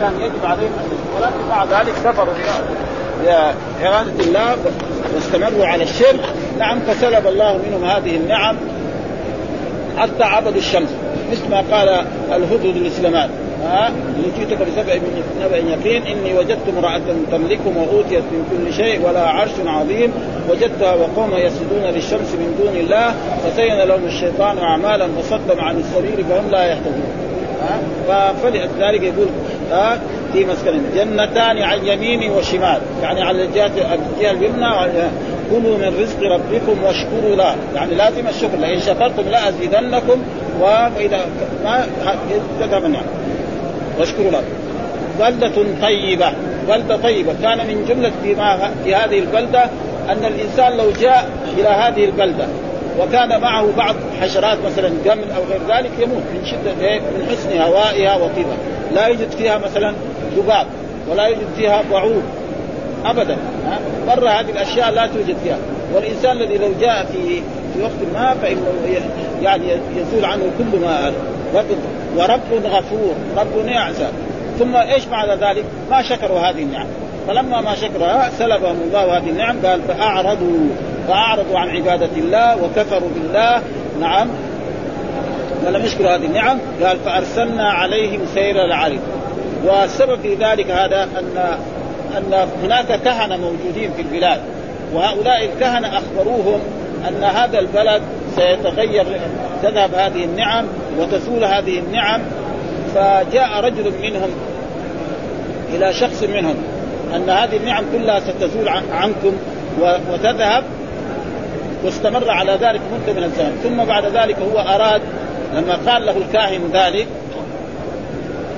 كان 0.00 0.20
يجب 0.20 0.44
عليهم 0.44 0.72
أن 0.78 0.88
ولكن 1.16 1.48
مع 1.50 1.64
ذلك 1.64 1.92
كفروا 2.04 2.34
بإرادة 3.24 4.24
الله 4.24 4.56
واستمروا 5.14 5.66
على 5.66 5.82
الشرك. 5.82 6.20
نعم 6.58 6.80
فسلب 6.80 7.26
الله 7.26 7.60
منهم 7.68 7.84
هذه 7.84 8.16
النعم 8.16 8.56
حتى 9.98 10.24
عبدوا 10.24 10.58
الشمس. 10.58 10.88
مثل 11.32 11.50
ما 11.50 11.76
قال 11.76 11.88
الهدهد 12.32 12.76
لسليمان. 12.76 13.30
ها؟ 13.64 13.92
جئتك 14.38 14.58
بسبع 14.62 14.94
نبأ 15.44 15.56
يقين 15.56 16.02
إني 16.02 16.38
وجدت 16.38 16.68
امرأة 16.78 17.00
تملكهم 17.32 17.76
وأوتيت 17.76 18.22
من 18.22 18.46
كل 18.50 18.74
شيء 18.74 19.06
ولها 19.06 19.26
عرش 19.26 19.50
عظيم. 19.66 20.12
وجدتها 20.50 20.94
وقوم 20.94 21.30
يسجدون 21.36 21.82
للشمس 21.82 22.32
من 22.32 22.54
دون 22.58 22.76
الله. 22.76 23.14
فزين 23.44 23.78
لهم 23.78 24.04
الشيطان 24.04 24.58
أعمالا 24.58 25.08
وصدهم 25.18 25.60
عن 25.60 25.76
السبيل 25.76 26.24
فهم 26.24 26.50
لا 26.50 26.64
يهتدون. 26.64 27.12
ها؟ 28.08 28.32
فلذلك 28.42 29.02
يقول 29.02 29.26
ها 29.70 29.98
في 30.32 30.44
مسكن 30.44 30.80
جنتان 30.94 31.62
عن 31.62 31.86
يمين 31.86 32.30
وشمال. 32.30 32.80
يعني 33.02 33.22
على 33.22 33.44
الجهه 33.44 33.66
الجهة 33.66 34.30
اليمنى 34.30 34.66
كلوا 35.50 35.78
من 35.78 35.96
رزق 36.00 36.22
ربكم 36.22 36.84
واشكروا 36.84 37.36
له. 37.36 37.54
يعني 37.74 37.94
لازم 37.94 38.28
الشكر. 38.28 38.56
لئن 38.58 38.80
شكرتم 38.80 39.22
لأزيدنكم 39.22 40.22
واذا 40.60 41.26
ما 41.64 41.84
النعم 42.86 43.04
واشكروا 43.98 44.30
له. 44.30 44.42
بلدة 45.20 45.52
طيبة. 45.82 46.32
بلدة 46.68 46.96
طيبة. 46.96 47.34
كان 47.42 47.58
من 47.58 47.84
جملة 47.88 48.12
فيما 48.22 48.70
في 48.84 48.94
هذه 48.94 49.18
البلدة 49.18 49.64
أن 50.08 50.24
الإنسان 50.24 50.76
لو 50.76 50.90
جاء 51.00 51.28
إلى 51.58 51.68
هذه 51.68 52.04
البلدة 52.04 52.46
وكان 53.00 53.40
معه 53.40 53.66
بعض 53.76 53.94
حشرات 54.20 54.58
مثلا 54.66 54.90
جمل 55.04 55.30
أو 55.36 55.42
غير 55.50 55.60
ذلك 55.68 55.90
يموت 55.98 56.22
من 56.34 56.46
شدة 56.46 56.98
من 56.98 57.26
حسن 57.30 57.60
هوائها 57.60 58.16
وطيبها 58.16 58.56
لا 58.94 59.06
يوجد 59.06 59.30
فيها 59.30 59.58
مثلا 59.58 59.94
ذباب 60.36 60.66
ولا 61.10 61.26
يوجد 61.26 61.46
فيها 61.56 61.82
بعوض 61.92 62.22
ابدا 63.04 63.36
مرة 64.06 64.28
هذه 64.28 64.50
الأشياء 64.50 64.90
لا 64.90 65.06
توجد 65.06 65.36
فيها. 65.44 65.58
والإنسان 65.94 66.36
الذي 66.36 66.58
لو 66.58 66.72
جاء 66.80 67.04
في 67.04 67.42
في 67.74 67.82
وقت 67.82 68.14
ما 68.14 68.34
فإنه 68.42 69.00
يعني 69.42 69.64
يزول 69.96 70.24
عنه 70.24 70.42
كل 70.58 70.78
ما 70.80 71.12
ورب 72.16 72.64
غفور 72.64 73.14
رب 73.36 73.66
يعزى. 73.66 74.06
ثم 74.58 74.76
إيش 74.76 75.04
بعد 75.04 75.28
ذلك؟ 75.28 75.64
ما 75.90 76.02
شكروا 76.02 76.38
هذه 76.38 76.62
النعم. 76.62 76.86
فلما 77.28 77.60
ما 77.60 77.74
شكرها 77.74 78.30
سلبهم 78.38 78.76
الله 78.86 79.18
هذه 79.18 79.30
النعم 79.30 79.56
قال 79.66 79.80
فأعرضوا. 79.82 80.68
فاعرضوا 81.08 81.58
عن 81.58 81.68
عبادة 81.68 82.10
الله 82.16 82.64
وكفروا 82.64 83.08
بالله. 83.14 83.62
نعم. 84.00 84.28
ولم 85.66 85.84
يشكروا 85.84 86.16
هذه 86.16 86.24
النعم. 86.24 86.58
قال 86.84 86.98
فأرسلنا 87.04 87.70
عليهم 87.70 88.20
سير 88.34 88.64
العرض 88.64 89.00
والسبب 89.64 90.20
في 90.20 90.34
ذلك 90.34 90.70
هذا 90.70 91.02
ان 91.02 91.58
أن 92.16 92.48
هناك 92.62 93.00
كهنة 93.04 93.36
موجودين 93.36 93.92
في 93.96 94.02
البلاد. 94.02 94.40
وهؤلاء 94.94 95.44
الكهنة 95.44 95.98
أخبروهم 95.98 96.60
أن 97.08 97.24
هذا 97.24 97.58
البلد 97.58 98.02
سيتغير 98.36 99.06
تذهب 99.62 99.94
هذه 99.94 100.24
النعم 100.24 100.66
وتزول 100.98 101.44
هذه 101.44 101.78
النعم. 101.78 102.20
فجاء 102.94 103.60
رجل 103.64 103.92
منهم 104.02 104.30
إلى 105.74 105.92
شخص 105.92 106.22
منهم 106.22 106.56
أن 107.14 107.30
هذه 107.30 107.56
النعم 107.56 107.84
كلها 107.92 108.20
ستزول 108.20 108.68
عنكم 108.92 109.32
وتذهب 110.10 110.64
واستمر 111.84 112.30
على 112.30 112.52
ذلك 112.52 112.80
مدة 112.92 113.12
من 113.12 113.24
الزمن. 113.24 113.60
ثم 113.62 113.84
بعد 113.84 114.04
ذلك 114.04 114.36
هو 114.52 114.58
أراد 114.58 115.02
لما 115.54 115.78
قال 115.86 116.06
له 116.06 116.16
الكاهن 116.16 116.70
ذلك 116.72 117.06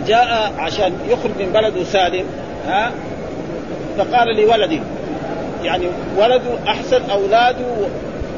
جاء 0.06 0.52
عشان 0.58 0.92
يخرج 1.08 1.30
من 1.38 1.52
بلده 1.52 1.84
سالم 1.84 2.24
ها 2.66 2.92
فقال 3.98 4.36
لولدي 4.36 4.80
يعني 5.64 5.86
ولده 6.18 6.58
أحسن 6.68 7.10
أولاده 7.10 7.66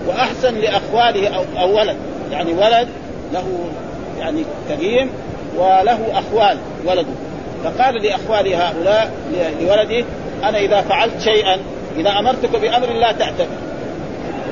وأحسن 0.06 0.55
لأخواله 0.55 1.28
أو, 1.28 1.44
أو 1.60 1.78
ولد. 1.78 1.97
يعني 2.32 2.53
ولد 2.53 2.88
له 3.32 3.44
يعني 4.21 4.44
كريم 4.69 5.10
وله 5.56 5.99
أخوال 6.12 6.59
ولده. 6.87 7.12
فقال 7.65 8.03
لاخواله 8.03 8.69
هؤلاء 8.69 9.10
لولده 9.60 10.05
أنا 10.44 10.59
إذا 10.59 10.81
فعلت 10.81 11.21
شيئا 11.21 11.59
إذا 11.97 12.10
أمرتك 12.10 12.56
بأمر 12.56 12.87
لا 12.87 13.12
تعتمد 13.12 13.69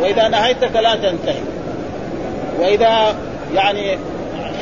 وإذا 0.03 0.29
نهيتك 0.29 0.77
لا 0.77 0.95
تنتهي. 0.95 1.41
وإذا 2.61 3.15
يعني 3.55 3.99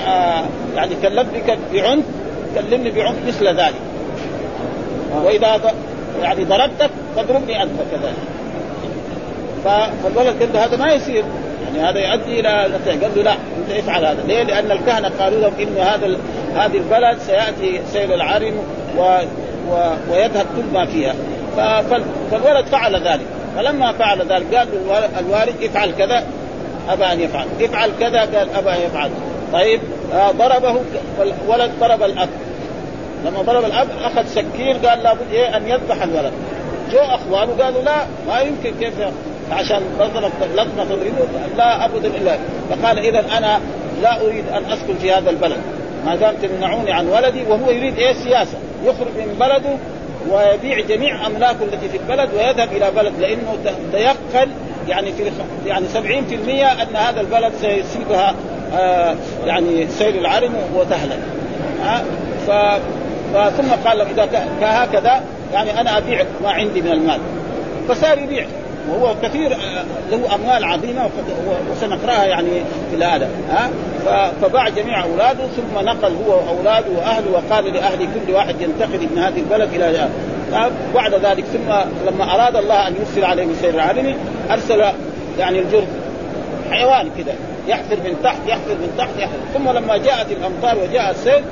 آه 0.09 0.45
يعني 0.77 0.95
كلمتك 1.03 1.59
بعنف 1.73 2.05
كلمني 2.55 2.91
بعنف 2.91 3.17
مثل 3.27 3.49
ذلك. 3.49 3.75
وإذا 5.25 5.61
يعني 6.23 6.45
ضربتك 6.45 6.91
فاضربني 7.17 7.63
أنت 7.63 7.73
كذلك. 7.91 8.15
فالولد 9.65 10.43
قال 10.43 10.53
له 10.53 10.65
هذا 10.65 10.77
ما 10.77 10.93
يصير. 10.93 11.25
يعني 11.67 11.89
هذا 11.89 11.99
يؤدي 11.99 12.41
إلى 12.41 12.71
نتائج 12.75 13.05
قال 13.05 13.13
له 13.17 13.23
لا 13.23 13.33
أنت 13.33 13.79
افعل 13.79 14.05
هذا. 14.05 14.23
ليه؟ 14.27 14.43
لأن 14.43 14.71
الكهنة 14.71 15.11
قالوا 15.21 15.41
لهم 15.41 15.53
إنه 15.61 15.83
هذا 15.83 16.17
هذه 16.57 16.77
البلد 16.77 17.19
سيأتي 17.27 17.81
سيل 17.93 18.13
العرم 18.13 18.55
و... 18.99 19.03
و... 19.71 19.75
ويذهب 20.11 20.47
كل 20.57 20.75
ما 20.75 20.87
فيها. 20.87 21.15
فالولد 22.31 22.67
فعل 22.67 22.95
ذلك. 22.95 23.27
فلما 23.57 23.93
فعل 23.93 24.19
ذلك 24.19 24.55
قال 24.55 25.09
الوالد 25.19 25.63
افعل 25.63 25.91
كذا 25.99 26.25
أبى 26.89 27.05
أن 27.05 27.21
يفعل. 27.21 27.47
افعل 27.61 27.91
كذا 28.01 28.21
قال 28.21 28.49
أبى 28.57 28.71
أن 28.71 28.81
يفعل. 28.87 29.11
طيب 29.53 29.81
آه 30.15 30.31
ضربه 30.31 30.81
الولد 31.21 31.71
ضرب 31.81 32.03
الأب. 32.03 32.29
لما 33.25 33.43
ضرب 33.43 33.65
الأب 33.65 33.89
أخذ 34.03 34.27
سكين 34.27 34.77
قال 34.77 35.03
لابد 35.03 35.33
إيه 35.33 35.57
أن 35.57 35.69
يذبح 35.69 36.03
الولد. 36.03 36.33
جو 36.93 36.99
أخوانه 36.99 37.65
قالوا 37.65 37.83
لا 37.83 37.97
ما 38.29 38.41
يمكن 38.41 38.73
كيف 38.81 38.95
عشان 39.53 39.83
لطمه 40.01 40.85
تضربه 40.85 41.27
لا 41.57 41.85
ابدا 41.85 42.09
إلا. 42.09 42.39
فقال 42.71 42.99
اذا 42.99 43.25
أنا 43.39 43.61
لا 44.03 44.21
أريد 44.21 44.45
أن 44.49 44.65
أسكن 44.65 44.95
في 45.01 45.13
هذا 45.13 45.31
البلد. 45.31 45.59
ما 46.07 46.17
دام 46.17 46.35
تمنعوني 46.43 46.93
عن 46.93 47.09
ولدي 47.09 47.43
وهو 47.49 47.71
يريد 47.71 47.99
إيه 47.99 48.13
سياسة. 48.13 48.59
يخرج 48.85 49.17
من 49.17 49.37
بلده 49.41 49.77
ويبيع 50.31 50.81
جميع 50.81 51.27
املاكه 51.27 51.63
التي 51.63 51.89
في 51.89 51.97
البلد 51.97 52.31
ويذهب 52.35 52.69
إلى 52.73 52.91
بلد 52.91 53.13
لأنه 53.21 53.57
تيقن 53.93 54.49
يعني 54.89 55.13
في 55.13 55.31
يعني 55.67 55.87
70% 55.95 55.99
أن 56.83 56.97
هذا 56.97 57.21
البلد 57.21 57.53
سيصيبها 57.61 58.35
آه 58.75 59.17
يعني 59.47 59.87
سيل 59.87 60.19
العرم 60.19 60.55
وتهلك. 60.75 61.19
آه 61.85 62.03
ف 62.47 62.81
ثم 63.57 63.89
قال 63.89 63.99
له 63.99 64.07
إذا 64.11 64.49
هكذا 64.61 65.21
يعني 65.53 65.81
أنا 65.81 65.99
أبيع 65.99 66.25
ما 66.43 66.51
عندي 66.51 66.83
من 66.83 66.93
المال. 66.93 67.21
فصار 67.89 68.19
يبيع. 68.19 68.47
وهو 68.91 69.15
كثير 69.23 69.57
له 70.11 70.35
أموال 70.35 70.65
عظيمة 70.65 71.11
وسنقرأها 71.71 72.25
يعني 72.25 72.51
في 72.91 73.05
هذا 73.05 73.29
ها؟ 73.51 73.71
فباع 74.43 74.69
جميع 74.69 75.05
أولاده 75.05 75.47
ثم 75.47 75.85
نقل 75.85 76.13
هو 76.27 76.33
واولاده 76.33 76.87
وأهله 76.97 77.31
وقال 77.33 77.75
لأهل 77.75 77.99
كل 77.99 78.33
واحد 78.33 78.61
ينتقل 78.61 79.09
من 79.15 79.19
هذه 79.19 79.39
البلد 79.41 79.75
إلى 79.75 80.09
بعد 80.95 81.15
ذلك 81.15 81.45
ثم 81.45 81.73
لما 82.07 82.35
أراد 82.35 82.57
الله 82.57 82.89
أن 82.89 82.95
يرسل 83.01 83.25
عليهم 83.25 83.55
سير 83.61 83.75
العالمي 83.75 84.15
أرسل 84.51 84.85
يعني 85.39 85.59
الجرد 85.59 85.89
حيوان 86.71 87.11
كذا 87.19 87.35
يحفر 87.69 87.97
من 87.97 88.17
تحت 88.23 88.39
يحفر 88.47 88.75
من 88.75 88.95
تحت 88.99 89.11
يحفر. 89.19 89.39
ثم 89.55 89.71
لما 89.71 89.97
جاءت 89.97 90.27
الأمطار 90.33 90.79
وجاء 90.79 91.11
السيل 91.11 91.43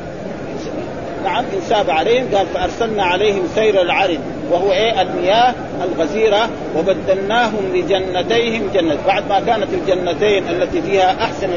نعم 1.25 1.45
انساب 1.55 1.91
عليهم 1.91 2.35
قال 2.35 2.47
فأرسلنا 2.47 3.05
عليهم 3.05 3.43
سير 3.55 3.83
العرض 3.83 4.19
وهو 4.51 4.73
إيه؟ 4.73 5.03
المياه 5.03 5.55
الغزيرة 5.85 6.49
وبدلناهم 6.77 7.73
لجنتيهم 7.75 8.71
جنة. 8.75 8.97
بعد 9.07 9.29
ما 9.29 9.41
كانت 9.41 9.69
الجنتين 9.75 10.49
التي 10.49 10.83
فيها 10.83 11.25
أحسن 11.25 11.49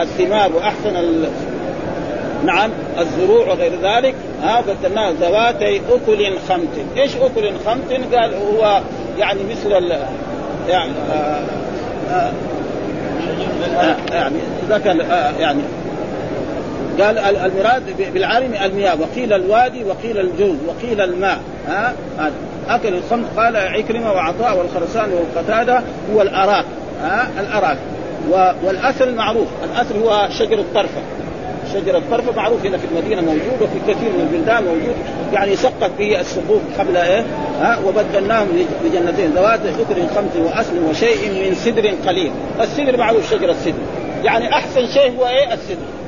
الثمار 0.00 0.52
وأحسن 0.52 0.96
ال... 0.96 1.28
نعم 2.44 2.70
الزروع 2.98 3.48
وغير 3.48 3.72
ذلك 3.82 4.14
ها 4.42 4.60
بدلناه 4.60 5.10
ذواتي 5.20 5.80
أكل 5.90 6.38
خمت، 6.48 6.96
إيش 6.96 7.16
أكل 7.16 7.50
خمت؟ 7.66 8.14
قال 8.14 8.34
هو 8.34 8.80
يعني 9.18 9.40
مثل 9.50 9.72
ال... 9.76 9.98
يعني 10.68 10.92
آه 11.12 11.42
آه 12.10 12.32
آه 13.78 13.96
يعني 14.12 14.36
ذكر 14.68 14.90
آه 15.10 15.32
يعني 15.38 15.60
قال 17.00 17.18
المراد 17.18 18.12
بالعالم 18.14 18.54
المياه. 18.64 19.00
وقيل 19.00 19.32
الوادي 19.32 19.84
وقيل 19.84 20.18
الجوز 20.18 20.56
وقيل 20.68 21.00
الماء. 21.00 21.38
ها؟ 21.68 21.92
اكل 22.68 22.94
الخمر 22.94 23.24
قال 23.36 23.56
عكرمة 23.56 24.12
وعطاء 24.12 24.58
والخرسان 24.58 25.10
والقتاده 25.12 25.82
هو 26.14 26.22
الأراك. 26.22 26.64
ها؟ 27.02 27.30
الأراك. 27.40 27.78
والاثل 28.64 29.14
معروف 29.14 29.48
الاثل 29.64 29.98
هو 29.98 30.28
شجر 30.38 30.58
الطرفة. 30.58 31.00
شجر 31.74 31.96
الطرفة 31.96 32.32
معروف 32.36 32.66
هنا 32.66 32.78
في 32.78 32.84
المدينة 32.92 33.20
موجود 33.20 33.62
وفي 33.62 33.92
كثير 33.92 34.08
من 34.08 34.28
البلدان 34.32 34.64
موجود. 34.64 34.94
يعني 35.32 35.52
يسقط 35.52 35.90
به 35.98 36.20
السقوف 36.20 36.60
قبل 36.78 36.96
إيه؟ 36.96 37.24
ها؟ 37.60 37.78
وبدلناهم 37.86 38.48
بجنتين. 38.84 39.30
ذوات 39.30 39.60
شكر 39.60 40.06
خمس 40.16 40.36
وأصل 40.36 40.78
وشيء 40.90 41.48
من 41.48 41.54
سدر 41.54 41.94
قليل. 42.06 42.30
السدر 42.60 42.96
معروف 42.96 43.30
شجر 43.30 43.50
السدر 43.50 43.82
يعني 44.24 44.52
أحسن 44.52 44.86
شيء 44.86 45.18
هو 45.18 45.26
إيه؟ 45.26 45.54
السدر 45.54 45.99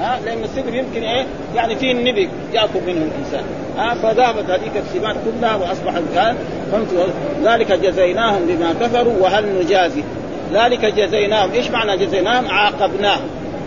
ها 0.00 0.20
لأن 0.24 0.44
السدر 0.44 0.74
يمكن 0.74 1.02
إيه؟ 1.02 1.26
يعني 1.54 1.76
فيه 1.76 1.92
النبي 1.92 2.28
ياكل 2.52 2.80
منه 2.86 3.08
الإنسان. 3.14 3.44
ها 3.76 3.94
فذهبت 3.94 4.50
هذيك 4.50 4.76
الثمار 4.76 5.16
كلها 5.24 5.56
واصبح 5.56 5.94
الان 5.94 6.36
ذلك 7.44 7.72
جزيناهم 7.72 8.46
بما 8.46 8.72
كفروا 8.80 9.14
وهل 9.20 9.64
نجازي. 9.64 10.02
ذلك 10.52 10.84
جزيناهم 10.84 11.52
إيش 11.52 11.70
معنى 11.70 11.96
جزيناهم؟ 11.96 12.48
عاقبناهم. 12.48 13.26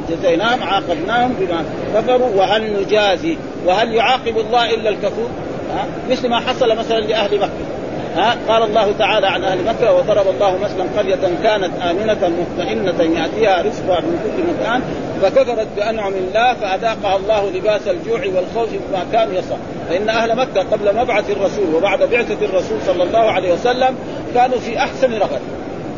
جزيناهم 0.09 0.63
عاقبناهم 0.63 1.33
بما 1.39 1.63
كفروا 1.95 2.29
وهل 2.35 2.81
نجازي. 2.81 3.37
وهل 3.65 3.93
يعاقب 3.93 4.37
الله 4.37 4.73
إلا 4.73 4.89
الكفور؟ 4.89 5.29
ها 5.73 5.85
مثل 6.09 6.29
ما 6.29 6.39
حصل 6.39 6.77
مثلا 6.77 6.99
لأهل 6.99 7.37
مكة. 7.37 7.76
ها 8.17 8.37
قال 8.47 8.63
الله 8.63 8.91
تعالى 8.99 9.27
عن 9.27 9.43
أهل 9.43 9.65
مكه 9.65 9.93
وضرب 9.93 10.27
الله 10.27 10.57
مثلا 10.57 10.85
قرية 10.97 11.37
كانت 11.43 11.71
آمنة 11.81 12.31
مطمئنة 12.39 13.19
يأتيها 13.19 13.61
رزقها 13.61 13.99
من 14.01 14.19
كل 14.23 14.43
مكان 14.53 14.81
فكفرت 15.21 15.67
بأنعم 15.75 16.13
الله 16.13 16.53
فأذاقها 16.53 17.15
الله 17.15 17.49
لباس 17.49 17.87
الجوع 17.87 18.19
والخوف 18.19 18.69
بما 18.69 19.05
كانوا 19.13 19.33
يصنعون 19.33 19.61
فإن 19.89 20.09
أهل 20.09 20.35
مكة 20.35 20.61
قبل 20.61 20.95
مبعث 20.95 21.29
الرسول 21.29 21.75
وبعد 21.75 22.03
بعثة 22.03 22.45
الرسول 22.45 22.77
صلى 22.85 23.03
الله 23.03 23.31
عليه 23.31 23.53
وسلم 23.53 23.95
كانوا 24.33 24.57
في 24.57 24.77
أحسن 24.77 25.13
رغد. 25.13 25.41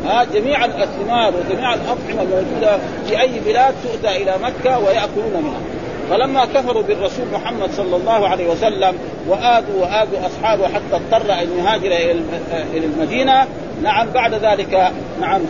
ها 0.06 0.24
جميع 0.24 0.64
الثمار 0.64 1.32
وجميع 1.36 1.74
الأطعمة 1.74 2.22
الموجودة 2.22 2.78
في 3.08 3.20
أي 3.20 3.40
بلاد 3.46 3.74
تؤتى 3.82 4.22
إلى 4.22 4.34
مكة 4.42 4.78
ويأكلون 4.78 5.32
منها. 5.34 5.79
فلما 6.10 6.44
كفروا 6.44 6.82
بالرسول 6.82 7.26
محمد 7.32 7.70
صلى 7.70 7.96
الله 7.96 8.28
عليه 8.28 8.48
وسلم 8.48 8.94
وآذوا 9.28 9.80
وآذوا 9.82 10.26
أصحابه 10.26 10.68
حتى 10.68 10.94
اضطر 10.94 11.32
أن 11.32 11.58
يهاجر 11.58 11.86
إلى 12.72 12.86
المدينة 12.86 13.46
نعم 13.82 14.10
بعد 14.10 14.34
ذلك 14.34 14.90
نعم 15.20 15.40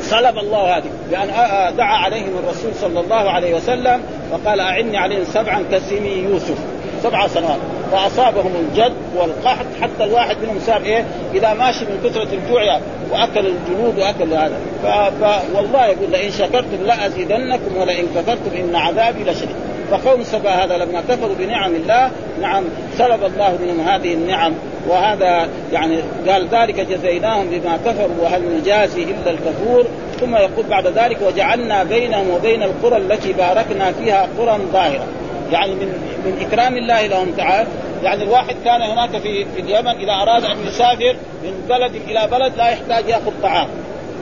سلب 0.00 0.38
الله 0.38 0.76
هذه 0.76 0.84
بأن 1.10 1.28
دعا 1.76 1.96
عليهم 1.96 2.38
الرسول 2.38 2.74
صلى 2.74 3.00
الله 3.00 3.30
عليه 3.30 3.54
وسلم 3.54 4.02
وقال 4.32 4.60
أعني 4.60 4.96
عليهم 4.96 5.24
سبعا 5.24 5.64
كسمي 5.72 6.08
يوسف. 6.08 6.58
سبع 7.02 7.26
سنوات. 7.26 7.58
فأصابهم 7.92 8.52
الجد 8.60 8.92
والقحط 9.16 9.66
حتى 9.82 10.04
الواحد 10.04 10.36
منهم 10.42 10.60
صار 10.66 10.82
إيه؟ 10.82 11.04
إذا 11.34 11.54
ماشي 11.54 11.84
من 11.84 12.00
كثرة 12.04 12.28
الجوع 12.32 12.78
وأكل 13.12 13.46
الجنود 13.46 13.98
وأكل 13.98 14.34
هذا. 14.34 14.56
ف... 14.82 14.86
ف... 15.24 15.42
والله 15.54 15.86
يقول 15.86 16.10
لئن 16.10 16.30
شكرتم 16.30 16.84
لأزيدنكم 16.84 17.76
ولئن 17.76 18.06
كفرتم 18.16 18.56
إن 18.60 18.76
عذابي 18.76 19.24
لشديد. 19.24 19.56
فقوم 19.90 20.22
سبا 20.22 20.50
هذا 20.50 20.76
لما 20.76 21.00
كفروا 21.08 21.34
بنعم 21.38 21.74
الله. 21.74 22.10
نعم 22.40 22.64
سلب 22.98 23.24
الله 23.24 23.58
منهم 23.62 23.88
هذه 23.88 24.14
النعم. 24.14 24.52
وهذا 24.88 25.48
يعني 25.72 25.98
قال 26.28 26.48
ذلك 26.48 26.80
جزيناهم 26.80 27.46
بما 27.50 27.76
كفروا 27.76 28.16
وهل 28.22 28.42
نجازي 28.58 29.02
إلا 29.02 29.30
الكفور. 29.30 29.84
ثم 30.20 30.36
يقول 30.36 30.66
بعد 30.70 30.86
ذلك 30.86 31.18
وجعلنا 31.26 31.84
بينهم 31.84 32.30
وبين 32.30 32.62
القرى 32.62 32.96
التي 32.96 33.32
باركنا 33.32 33.92
فيها 33.92 34.28
قرى 34.38 34.58
ظاهرة. 34.72 35.06
يعني 35.52 35.74
من 35.74 35.88
من 36.24 36.46
إكرام 36.46 36.76
الله 36.76 37.06
لهم 37.06 37.32
تعالى 37.32 37.68
يعني 38.02 38.22
الواحد 38.22 38.56
كان 38.64 38.82
هناك 38.82 39.10
في 39.10 39.44
في 39.44 39.60
اليمن 39.60 39.88
إذا 39.88 40.12
أراد 40.12 40.44
أن 40.44 40.66
يسافر 40.66 41.16
من 41.44 41.66
بلد 41.68 41.94
إلى 41.94 42.28
بلد 42.30 42.56
لا 42.56 42.68
يحتاج 42.68 43.08
يأخذ 43.08 43.32
طعام 43.42 43.68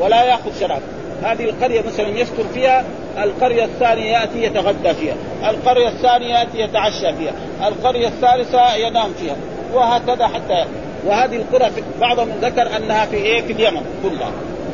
ولا 0.00 0.24
يأخذ 0.24 0.60
شراب. 0.60 0.82
هذه 1.22 1.44
القرية 1.44 1.80
مثلا 1.80 2.08
يسكن 2.08 2.44
فيها 2.54 2.84
القرية 3.18 3.64
الثانية 3.64 4.12
يأتي 4.12 4.42
يتغدى 4.42 4.94
فيها 4.94 5.14
القرية 5.44 5.88
الثانية 5.88 6.38
يأتي 6.38 6.58
يتعشى 6.58 7.14
فيها 7.14 7.32
القرية 7.68 8.08
الثالثة 8.08 8.74
ينام 8.74 9.12
فيها 9.12 9.36
وهكذا 9.74 10.26
حتى 10.26 10.64
وهذه 11.06 11.36
القرى 11.36 11.70
بعضهم 12.00 12.28
ذكر 12.42 12.76
أنها 12.76 13.06
في 13.06 13.16
إيه؟ 13.16 13.42
في 13.42 13.52
اليمن 13.52 13.82
كلها. 14.02 14.32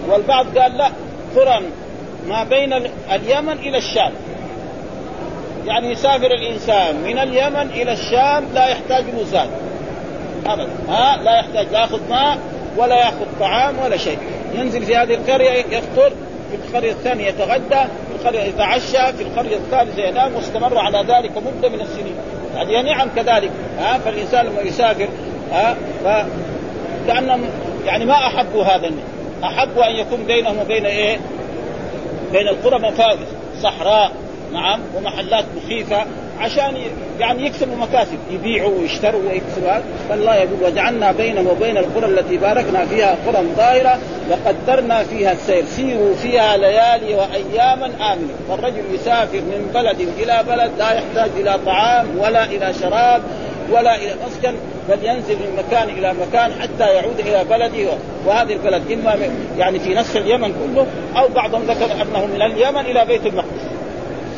والبعض 0.09 0.59
قال 0.59 0.76
لا 0.76 0.91
قرى 1.37 1.61
ما 2.29 2.44
بين 2.44 2.73
اليمن 3.12 3.52
إلى 3.52 3.79
الشام. 3.79 4.12
يعني 5.66 5.92
يسافر 5.92 6.26
الإنسان 6.26 6.96
من 6.96 7.18
اليمن 7.18 7.70
إلى 7.70 7.92
الشام 7.92 8.44
لا 8.54 8.68
يحتاج 8.68 9.04
له 9.04 9.24
زاد 9.24 9.50
ابدا. 10.46 10.68
ها 10.88 11.16
لا 11.16 11.38
يحتاج 11.38 11.66
يأخذ 11.72 12.00
ماء 12.10 12.38
ولا 12.76 12.96
يأخذ 12.96 13.26
طعام 13.40 13.78
ولا 13.84 13.96
شيء. 13.96 14.18
ينزل 14.54 14.82
في 14.82 14.96
هذه 14.96 15.14
القرية 15.14 15.50
يفطر 15.50 16.12
في 16.50 16.56
القرية 16.68 16.92
الثانية 16.92 17.26
يتغدى 17.26 17.80
في 17.80 18.20
القرية 18.20 18.42
يتعشى 18.42 19.12
في 19.12 19.22
القرية 19.22 19.56
الثالثة 19.56 20.02
ينام 20.02 20.34
واستمر 20.34 20.78
على 20.78 20.98
ذلك 20.98 21.32
مدة 21.36 21.68
من 21.68 21.80
السنين. 21.80 22.14
هذه 22.56 22.82
نعم 22.82 23.08
كذلك. 23.16 23.50
ها 23.78 23.98
فالإنسان 23.98 24.46
لما 24.46 24.60
يسافر 24.60 25.08
ها 25.52 25.76
ف 26.04 26.26
كأنهم 27.06 27.40
يعني 27.86 28.04
ما 28.04 28.14
احبوا 28.14 28.64
هذا 28.64 28.86
النعم 28.86 29.16
احبوا 29.44 29.90
أن 29.90 29.96
يكون 29.96 30.24
بينهم 30.24 30.58
وبين 30.58 30.86
إيه؟ 30.86 31.18
بين 32.32 32.48
القرى 32.48 32.78
مفاوز 32.78 33.18
صحراء 33.62 34.12
نعم 34.52 34.81
ومحلات 34.96 35.44
مخيفة 35.56 36.06
عشان 36.40 36.76
يعني 37.20 37.46
يكسبوا 37.46 37.76
مكاسب 37.76 38.19
يبيعوا 38.31 38.78
ويشتروا 38.78 39.20
ويكسبوا. 39.28 39.70
هذا 39.70 39.84
فالله 40.08 40.34
يقول 40.34 40.62
وجعلنا 40.64 41.12
بينهم 41.12 41.46
وبين 41.46 41.76
القرى 41.76 42.06
التي 42.06 42.37
باركنا 42.37 42.84
فيها 42.84 43.16
قرى 43.26 43.46
ظاهرة 43.56 43.98
وقدرنا 44.31 45.02
فيها 45.02 45.32
السير 45.32 45.64
سيروا 45.64 46.14
فيها 46.14 46.56
ليالي 46.56 47.14
وأياما 47.14 47.87
آمنة. 47.87 48.34
فالرجل 48.48 48.82
يسافر 48.94 49.40
من 49.40 49.70
بلد 49.75 50.00
إلى 50.19 50.44
بلد 50.49 50.70
لا 50.78 50.92
يحتاج 50.92 51.31
إلى 51.37 51.58
طعام 51.66 52.06
ولا 52.19 52.44
إلى 52.44 52.75
شراب 52.81 53.22
ولا 53.70 53.96
إلى 53.96 54.14
مسكن 54.26 54.54
بل 54.88 55.04
ينزل 55.04 55.34
من 55.34 55.58
مكان 55.58 55.88
إلى 55.88 56.14
مكان 56.14 56.52
حتى 56.60 56.92
يعود 56.92 57.20
إلى 57.20 57.44
بلده. 57.50 57.92
وهذه 58.26 58.52
البلد 58.52 58.92
اما 58.92 59.16
يعني 59.58 59.78
في 59.78 59.94
نصف 59.94 60.16
اليمن 60.16 60.52
كله 60.52 60.87
أو 61.16 61.28
بعضهم 61.28 61.62
ذكر 61.62 61.92
أنه 62.02 62.26
من 62.26 62.42
اليمن 62.42 62.81
إلى 62.81 63.04
بيت 63.04 63.26
المقدس. 63.26 63.65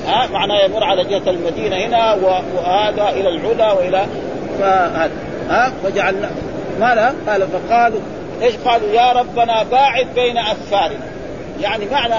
ها 0.08 0.26
معناه 0.26 0.64
يمر 0.64 0.84
على 0.84 1.04
جهة 1.04 1.30
المدينة 1.30 1.76
هنا 1.76 2.14
وهذا 2.14 3.08
إلى 3.08 3.28
العلا 3.28 3.72
والى 3.72 4.06
فهذا. 4.60 5.10
ها 5.50 5.72
فجعلنا 5.84 6.30
ماذا؟ 6.80 7.14
قال 7.28 7.48
فقالوا 7.48 8.00
إيش 8.42 8.54
قالوا؟ 8.56 8.88
يا 8.88 9.12
ربنا 9.12 9.62
باعد 9.62 10.06
بين 10.14 10.38
أسفارنا. 10.38 11.00
يعني 11.60 11.86
معنى 11.92 12.14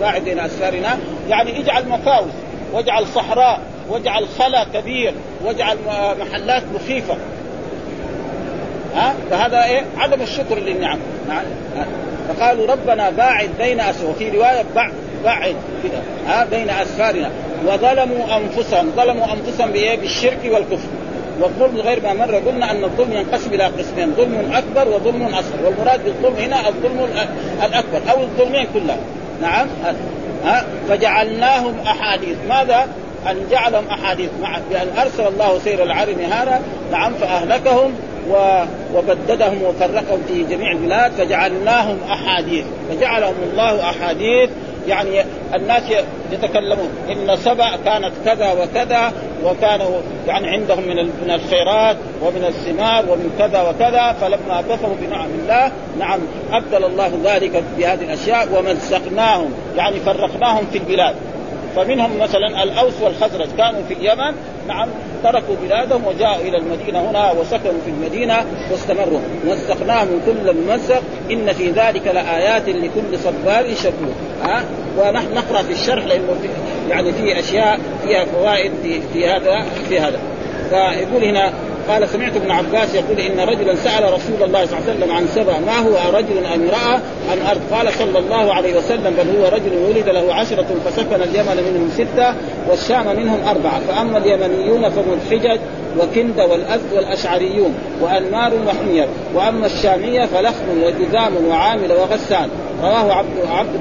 باعد 0.00 0.22
بين 0.24 0.38
أسفارنا. 0.38 0.98
يعني 1.28 1.60
اجعل 1.60 1.88
مفاوز 1.88 2.30
واجعل 2.72 3.06
صحراء 3.06 3.60
واجعل 3.88 4.26
خلا 4.38 4.64
كبير 4.74 5.14
واجعل 5.44 5.76
محلات 6.20 6.62
مخيفة. 6.74 7.16
ها 8.94 9.14
فهذا 9.30 9.64
إيه؟ 9.64 9.84
عدم 9.98 10.22
الشكر 10.22 10.58
للنعم. 10.58 10.98
فقالوا 12.28 12.66
ربنا 12.66 13.10
باعد 13.10 13.50
بين 13.58 13.80
اسفار 13.80 14.10
وفي 14.10 14.30
رواية 14.30 14.64
بعد 15.24 15.54
كده 15.84 15.98
ها 16.26 16.44
بين 16.44 16.70
أسفارنا. 16.70 17.30
وظلموا 17.66 18.36
أنفسهم 18.36 18.92
ظلموا 18.96 19.26
أنفسهم 19.32 19.70
بإيه؟ 19.70 19.98
بالشرك 19.98 20.38
والكفر. 20.44 20.88
والظلم 21.40 21.76
غير 21.80 22.02
ما 22.02 22.12
مر. 22.12 22.34
قلنا 22.34 22.70
أن 22.70 22.84
الظلم 22.84 23.12
ينقسم 23.12 23.54
إلى 23.54 23.64
قسمين 23.64 24.14
ظلم 24.16 24.52
أكبر 24.54 24.88
وظلم 24.94 25.22
أصغر. 25.22 25.64
والمراد 25.64 26.04
بالظلم 26.04 26.36
هنا 26.36 26.68
الظلم 26.68 27.08
الأكبر 27.64 28.00
أو 28.10 28.22
الظلمين 28.22 28.66
كلها 28.74 28.98
نعم؟ 29.42 29.68
ها؟ 30.44 30.64
فجعلناهم 30.88 31.74
أحاديث. 31.86 32.36
ماذا؟ 32.48 32.88
أن 33.30 33.36
جعلهم 33.50 33.84
أحاديث. 33.88 34.30
مع 34.42 34.58
بأن 34.70 34.88
أرسل 34.98 35.26
الله 35.28 35.58
سير 35.58 35.82
العرم 35.82 36.20
هذا 36.30 36.60
نعم 36.92 37.12
فأهلكهم 37.14 37.94
وبددهم 38.94 39.62
وفرقهم 39.62 40.22
في 40.28 40.42
جميع 40.42 40.72
البلاد 40.72 41.12
فجعلناهم 41.12 41.98
أحاديث. 42.10 42.64
فجعلهم 42.90 43.34
الله 43.52 43.90
أحاديث 43.90 44.50
يعني 44.88 45.24
الناس 45.54 45.82
يتكلمون 46.32 46.90
إن 47.10 47.36
سبع 47.36 47.76
كانت 47.84 48.12
كذا 48.24 48.52
وكذا 48.52 49.12
وكانوا 49.44 50.00
يعني 50.26 50.48
عندهم 50.48 50.82
من 50.88 50.96
من 50.96 51.30
الخيرات 51.30 51.96
ومن 52.22 52.44
الثمار 52.44 53.04
ومن 53.10 53.30
كذا 53.38 53.62
وكذا 53.62 54.12
فلما 54.12 54.62
كفروا 54.62 54.96
بنعم 55.00 55.30
الله 55.42 55.72
نعم 55.98 56.20
أبدل 56.52 56.84
الله 56.84 57.12
ذلك 57.24 57.64
بهذه 57.78 58.04
الأشياء 58.04 58.48
ومزقناهم 58.58 59.52
يعني 59.76 60.00
فرقناهم 60.00 60.66
في 60.72 60.78
البلاد. 60.78 61.14
فمنهم 61.76 62.18
مثلا 62.18 62.62
الأوس 62.62 63.00
والخزرج 63.02 63.48
كانوا 63.58 63.82
في 63.88 63.94
اليمن 63.94 64.34
نعم 64.70 64.88
تركوا 65.22 65.54
بلادهم 65.62 66.06
وجاءوا 66.06 66.42
إلى 66.42 66.56
المدينة 66.56 67.10
هنا 67.10 67.32
وسكنوا 67.32 67.80
في 67.84 67.90
المدينة 67.90 68.44
واستمروا. 68.70 69.20
مزقناهم 69.46 70.20
كل 70.26 70.54
ممزق 70.56 71.02
إن 71.30 71.52
في 71.52 71.70
ذلك 71.70 72.06
لآيات 72.06 72.68
لكل 72.68 73.18
صبار 73.18 73.74
شكور. 73.74 74.14
ها؟ 74.42 74.64
ونحن 74.98 75.34
نقرأ 75.34 75.62
في 75.62 75.72
الشرح 75.72 76.04
لأنه 76.04 76.36
يعني 76.88 77.12
في 77.12 77.38
أشياء 77.38 77.80
فيها 78.02 78.24
فوائد 78.24 78.72
في 79.12 79.28
هذا 79.28 79.64
في 79.88 80.00
هذا. 80.00 80.18
فيقول 80.70 81.24
هنا 81.24 81.52
قال 81.88 82.08
سمعت 82.08 82.36
ابن 82.36 82.50
عباس 82.50 82.94
يقول 82.94 83.20
إن 83.20 83.40
رجلا 83.40 83.74
سأل 83.74 84.04
رسول 84.04 84.42
الله 84.42 84.66
صلى 84.66 84.78
الله 84.78 84.90
عليه 84.90 84.98
وسلم 84.98 85.12
عن 85.12 85.26
سبأ 85.26 85.58
ما 85.58 85.78
هو 85.78 86.16
رجل 86.16 86.46
ام 86.46 86.60
امراه 86.62 87.00
ام 87.32 87.46
أرض؟ 87.50 87.60
قال 87.72 87.92
صلى 87.92 88.18
الله 88.18 88.54
عليه 88.54 88.78
وسلم 88.78 89.14
بل 89.18 89.36
هو 89.36 89.48
رجل 89.48 89.72
ولد 89.88 90.08
له 90.08 90.34
عشرة 90.34 90.66
فسكن 90.84 91.22
اليمن 91.22 91.72
منهم 91.72 91.90
ستة 91.94 92.34
والشام 92.70 93.16
منهم 93.16 93.48
أربعة. 93.48 93.80
فأما 93.88 94.18
اليمنيون 94.18 94.88
فهم 94.88 95.18
الحجج 95.22 95.60
وكند 95.98 96.40
والأزد 96.40 96.92
والأشعريون 96.92 97.74
وأنمار 98.00 98.52
وحمير. 98.66 99.08
وأما 99.34 99.66
الشامية 99.66 100.26
فلخم 100.26 100.82
وجذام 100.82 101.32
وعامل 101.48 101.92
وغسان. 101.92 102.48
رواه 102.82 103.12
عبد 103.12 103.28
عبد 103.50 103.80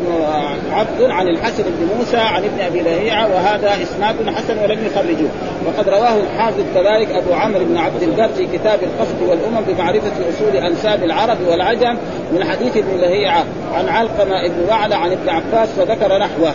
عبد 0.71 1.01
عن 1.01 1.27
الحسن 1.27 1.63
بن 1.63 1.97
موسى 1.97 2.17
عن 2.17 2.43
ابن 2.43 2.59
أبي 2.61 2.79
لهيعة 2.79 3.27
وهذا 3.27 3.83
إسناد 3.83 4.15
حسن 4.29 4.57
ولم 4.57 4.85
يخرجوه 4.85 5.29
وقد 5.67 5.89
رواه 5.89 6.15
الحافظ 6.15 6.63
كذلك 6.75 7.11
أبو 7.11 7.33
عمرو 7.33 7.65
بن 7.65 7.77
عبد 7.77 8.03
البر 8.03 8.27
في 8.27 8.57
كتاب 8.57 8.79
القصد 8.83 9.21
والأمم 9.21 9.61
بمعرفة 9.67 10.11
أصول 10.29 10.55
أنساب 10.55 11.03
العرب 11.03 11.37
والعجم 11.49 11.97
من 12.31 12.43
حديث 12.43 12.77
ابن 12.77 12.97
لهيعة 12.97 13.45
عن 13.73 13.89
علقمة 13.89 14.47
بن 14.47 14.69
وعلى 14.69 14.95
عن 14.95 15.11
ابن 15.11 15.29
عباس 15.29 15.69
فذكر 15.69 16.17
نحوه. 16.17 16.53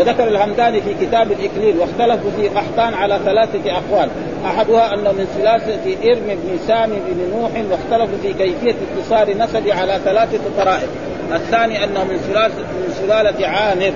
وذكر 0.00 0.28
الهمداني 0.28 0.80
في 0.80 0.94
كتاب 1.06 1.32
الاكليل 1.32 1.78
واختلفوا 1.78 2.30
في 2.36 2.48
قحطان 2.48 2.94
على 2.94 3.20
ثلاثة 3.24 3.72
أقوال. 3.72 4.08
أحدها 4.46 4.94
أنه 4.94 5.12
من 5.12 5.26
سلاله 5.36 5.96
إرم 6.04 6.26
بن 6.26 6.58
سامي 6.66 6.96
بن 7.08 7.30
نوح 7.36 7.50
واختلفوا 7.70 8.18
في 8.22 8.32
كيفية 8.32 8.74
اتصال 8.98 9.38
نسب 9.38 9.68
على 9.68 10.00
ثلاثة 10.04 10.38
طرائق 10.56 10.88
الثاني 11.32 11.84
أنه 11.84 12.04
من 12.04 12.18
سلاله 12.28 12.54
من 12.54 12.94
سلالة 13.00 13.46
عامر 13.48 13.92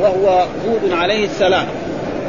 وهو 0.00 0.46
هود 0.66 0.92
عليه 0.92 1.24
السلام 1.24 1.66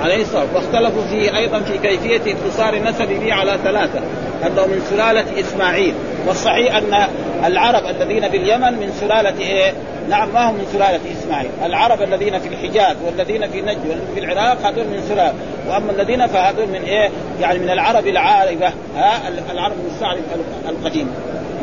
عليه 0.01 0.21
الصلاة 0.21 0.45
واختلفوا 0.55 1.03
فيه 1.03 1.38
أيضا 1.38 1.59
في 1.59 1.77
كيفية 1.77 2.33
اتصال 2.33 2.75
النسب 2.75 3.07
به 3.07 3.33
على 3.33 3.57
ثلاثة 3.63 4.00
أنه 4.48 4.65
من 4.65 4.81
سلالة 4.89 5.39
إسماعيل. 5.39 5.93
والصحيح 6.27 6.75
أن 6.75 7.07
العرب 7.45 7.83
الذين 7.86 8.27
باليمن 8.27 8.74
من 8.74 8.91
سلالة 9.00 9.39
إيه؟ 9.39 9.74
نعم 10.10 10.34
ما 10.34 10.50
هم 10.50 10.54
من 10.56 10.66
سلالة 10.74 11.00
إسماعيل. 11.20 11.50
العرب 11.66 12.01
الذين 12.01 12.39
في 12.39 12.48
الحجاز 12.48 12.96
والذين 13.06 13.48
في 13.48 13.62
نجد 13.62 13.80
والذين 13.89 14.13
في 14.16 14.20
العراق 14.20 14.58
هذول 14.66 14.86
من 14.86 15.01
سلالة. 15.08 15.34
وأما 15.70 15.92
الذين 15.92 16.28
فهذول 16.28 16.68
من 16.68 16.82
إيه؟ 16.82 17.10
يعني 17.42 17.60
من 17.60 17.70
العرب 17.70 18.08
العاربة 18.08 18.68
ها؟ 18.96 19.22
العرب 19.51 19.74
المستعرب 19.86 20.20
القديم. 20.70 21.08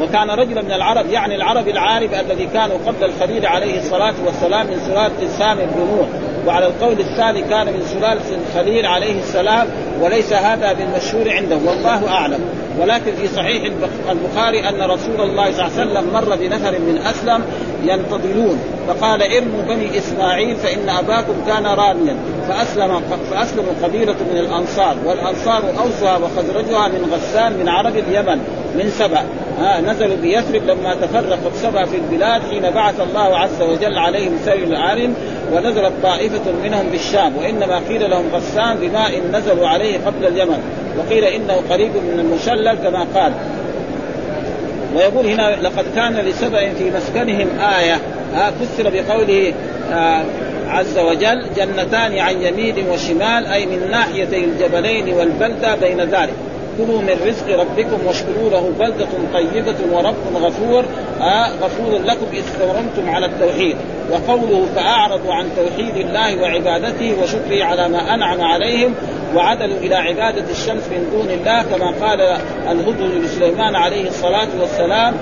وكان 0.01 0.31
رجلا 0.31 0.63
من 0.63 0.73
العرب 0.73 1.11
يعني 1.11 1.35
العرب 1.35 1.69
العارب 1.69 2.15
الذي 2.15 2.47
كانوا 2.47 2.77
قبل 2.87 3.05
الخليل 3.05 3.47
عليه 3.47 3.79
الصلاة 3.79 4.15
والسلام 4.27 4.67
من 4.67 4.81
سلالة 4.81 5.29
سامي 5.39 5.63
بن 5.63 5.97
نوح. 5.97 6.09
وعلى 6.47 6.67
القول 6.67 7.01
الثاني 7.01 7.43
كان 7.43 7.67
من 7.67 7.83
سلالة 7.87 8.39
الخليل 8.49 8.87
عليه 8.87 9.19
السلام 9.19 9.67
وليس 10.01 10.33
هذا 10.33 10.73
بالمشهور 10.73 11.31
عنده 11.31 11.57
والله 11.57 12.09
أعلم. 12.09 12.41
ولكن 12.81 13.15
في 13.15 13.29
صحيح 13.29 13.73
البخاري 14.11 14.69
أن 14.69 14.91
رسول 14.91 15.21
الله 15.21 15.53
صلى 15.53 15.67
الله 15.67 15.81
عليه 15.81 15.91
وسلم 15.91 16.13
مر 16.13 16.37
بنفر 16.37 16.79
من 16.79 16.99
أسلم 16.99 17.43
ينتظرون 17.85 18.59
فقال 18.89 19.23
ارموا 19.23 19.63
بني 19.69 19.99
إسماعيل 19.99 20.57
فإن 20.57 20.89
أباكم 20.89 21.35
كان 21.47 21.67
راميا. 21.67 22.17
فأسلم 22.49 23.01
فأسلموا 23.31 23.73
قبيلة 23.83 24.17
من 24.31 24.39
الأنصار 24.39 24.97
والأنصار 25.05 25.63
أوسها 25.79 26.17
وخزرجها 26.17 26.89
من 26.89 27.13
غسان 27.13 27.53
من 27.53 27.69
عرب 27.69 27.97
اليمن 27.97 28.39
من 28.75 28.91
سبأ. 28.99 29.23
ها 29.59 29.81
نزلوا 29.81 30.17
بيثرب 30.17 30.63
لما 30.67 30.95
تفرقت 30.95 31.55
سبأ 31.63 31.85
في 31.85 31.97
البلاد 31.97 32.43
حين 32.43 32.71
بعث 32.71 33.01
الله 33.01 33.39
عز 33.39 33.63
وجل 33.63 33.99
عليهم 33.99 34.39
سيل 34.45 34.73
العالم 34.73 35.15
ونزلت 35.53 35.93
طائفة 36.03 36.53
منهم 36.65 36.87
بالشام. 36.91 37.37
وإنما 37.37 37.79
قيل 37.89 38.11
لهم 38.11 38.25
غسان 38.33 38.77
بماء 38.77 39.23
نزلوا 39.33 39.69
عليه 39.69 39.99
قبل 40.07 40.27
اليمن. 40.27 40.59
وقيل 40.99 41.25
إنه 41.25 41.61
قريب 41.71 41.91
من 41.97 42.21
المشلل 42.21 42.75
كما 42.75 43.07
قال. 43.15 43.33
ويقول 44.97 45.27
هنا 45.27 45.57
لقد 45.63 45.85
كان 45.95 46.15
لسبأ 46.17 46.73
في 46.73 46.91
مسكنهم 46.91 47.49
آية. 47.79 48.01
فسر 48.61 48.91
بقوله 48.91 49.55
آه 49.93 50.25
عز 50.69 50.99
وجل 50.99 51.47
جنتان 51.57 52.19
عن 52.19 52.43
يمين 52.43 52.89
وشمال 52.91 53.47
أي 53.47 53.67
من 53.67 53.91
ناحيتي 53.91 54.45
الجبلين 54.45 55.15
والبلدة 55.15 55.75
بين 55.75 56.01
ذلك. 56.01 56.35
كلوا 56.79 57.01
من 57.01 57.17
رزق 57.27 57.61
ربكم 57.61 58.07
واشكروا 58.07 58.51
له 58.51 58.73
بلدة 58.79 59.09
طيبة 59.35 59.75
ورب 59.93 60.37
غفور. 60.37 60.85
آه 61.21 61.49
غفور 61.49 61.99
لكم 62.05 62.27
إذ 62.33 62.39
استمرتم 62.39 63.11
على 63.11 63.27
التوحيد. 63.27 63.77
وقوله 64.11 64.67
فأعرضوا 64.75 65.35
عن 65.35 65.49
توحيد 65.57 65.97
الله 65.97 66.43
وعبادته 66.43 67.15
وشكره 67.23 67.65
على 67.65 67.89
ما 67.89 68.15
أنعم 68.15 68.41
عليهم 68.41 68.95
وعدلوا 69.35 69.79
إلى 69.79 69.95
عبادة 69.95 70.51
الشمس 70.51 70.83
من 70.91 71.09
دون 71.13 71.31
الله 71.31 71.63
كما 71.63 72.07
قال 72.07 72.21
الهدهد 72.71 73.25
لسليمان 73.25 73.75
عليه 73.75 74.09
الصلاة 74.09 74.49
والسلام. 74.61 75.15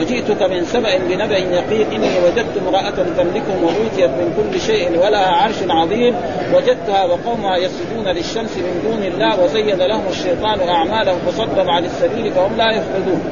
وجئتك 0.00 0.42
من 0.42 0.64
سبأ 0.64 0.98
بنبأ 0.98 1.38
يقين 1.38 1.92
إني 1.92 2.18
وجدت 2.26 2.56
امرأة 2.68 2.90
تملكهم 2.90 3.64
وأوتيت 3.64 4.10
من 4.10 4.34
كل 4.36 4.60
شيء 4.60 4.98
ولها 4.98 5.26
عرش 5.26 5.56
عظيم 5.68 6.14
وجدتها 6.54 7.04
وقومها 7.04 7.56
يسجدون 7.56 8.08
للشمس 8.08 8.56
من 8.56 8.82
دون 8.84 9.02
الله 9.02 9.44
وزين 9.44 9.78
لهم 9.78 10.02
الشيطان 10.10 10.68
أعمالهم 10.68 11.18
فصدهم 11.18 11.70
عن 11.70 11.84
السبيل 11.84 12.32
فهم 12.32 12.56
لا 12.56 12.72
يهتدون 12.72 13.22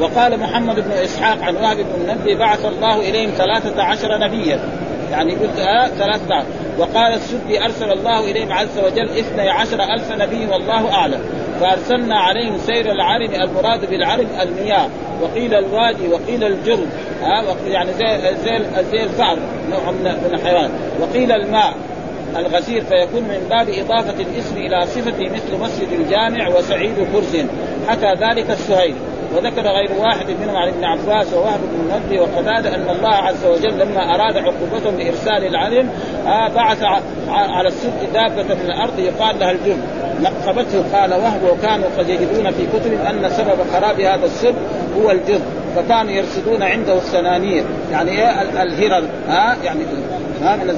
وقال 0.00 0.40
محمد 0.40 0.74
بن 0.74 0.90
إسحاق 0.90 1.42
عن 1.42 1.56
وهب 1.56 1.76
بن 1.76 2.06
منبه 2.06 2.34
بعث 2.34 2.64
الله 2.64 3.00
إليهم 3.00 3.30
ثلاثة 3.30 3.82
عشر 3.82 4.18
نبيا. 4.18 4.60
يعني 5.10 5.34
قلت 5.34 5.58
آه 5.58 5.86
ثلاثة 5.86 6.34
عشر 6.34 6.46
وقال 6.78 7.12
السدي 7.12 7.64
أرسل 7.64 7.92
الله 7.92 8.30
إليهم 8.30 8.52
عز 8.52 8.78
وجل 8.78 9.08
إثني 9.18 9.50
عشر 9.50 9.82
ألف 9.82 10.12
نبي 10.12 10.46
والله 10.46 10.92
أعلم. 10.92 11.20
فأرسلنا 11.60 12.18
عليهم 12.18 12.58
سير 12.58 12.92
العرم 12.92 13.34
المراد 13.34 13.90
بالعرم 13.90 14.26
المياه. 14.42 14.88
وقيل 15.22 15.54
الوادي 15.54 16.08
وقيل 16.08 16.44
الجرد 16.44 16.88
ها 17.22 17.44
يعني 17.66 17.92
زي 17.92 18.34
زي 18.44 18.64
زي 18.90 19.02
الفأر 19.02 19.38
نوع 19.70 19.90
من 19.90 20.34
الحيوان. 20.34 20.70
وقيل 21.00 21.32
الماء 21.32 21.74
الغزير 22.36 22.84
فيكون 22.84 23.22
من 23.22 23.46
باب 23.50 23.68
إضافة 23.68 24.14
الاسم 24.20 24.56
إلى 24.56 24.86
صفة 24.86 25.24
مثل 25.24 25.60
مسجد 25.60 25.88
الجامع 25.92 26.48
وسعيد 26.48 26.94
فرز 27.12 27.36
حكى 27.88 28.14
ذلك 28.20 28.50
السهيلي 28.50 28.94
وذكر 29.34 29.62
غير 29.62 29.90
واحد 29.98 30.26
منهم 30.30 30.56
عن 30.56 30.68
ابن 30.68 30.84
عباس 30.84 31.32
ووهب 31.32 31.60
بن 31.60 31.94
منبه 31.94 32.20
وقتاده 32.20 32.74
أن 32.74 32.96
الله 32.96 33.14
عز 33.14 33.44
وجل 33.44 33.78
لما 33.78 34.14
أراد 34.14 34.36
عقوبتهم 34.36 34.96
بإرسال 34.96 35.46
العلم 35.46 35.90
آه 36.26 36.48
بعث 36.48 36.82
على 37.28 37.68
السد 37.68 38.12
دابة 38.14 38.54
من 38.54 38.70
الأرض 38.70 38.98
يقال 38.98 39.38
لها 39.38 39.50
الجن. 39.50 39.78
نقبته 40.22 40.98
قال 40.98 41.14
وهب 41.14 41.40
وكانوا 41.44 41.86
قد 41.98 42.08
يجدون 42.08 42.50
في 42.50 42.66
كتب 42.66 42.92
أن 42.92 43.30
سبب 43.30 43.56
خراب 43.72 44.00
هذا 44.00 44.24
السد 44.24 44.54
هو 44.98 45.10
الجن 45.10 45.40
فكانوا 45.76 46.12
يرصدون 46.12 46.62
عنده 46.62 46.96
السنانير. 46.98 47.64
يعني 47.92 48.10
إيه؟ 48.10 48.42
الهرر 48.62 49.04
ها 49.28 49.52
آه 49.52 49.64
يعني 49.64 49.80
ها 50.42 50.52
آه 50.52 50.56
من 50.56 50.70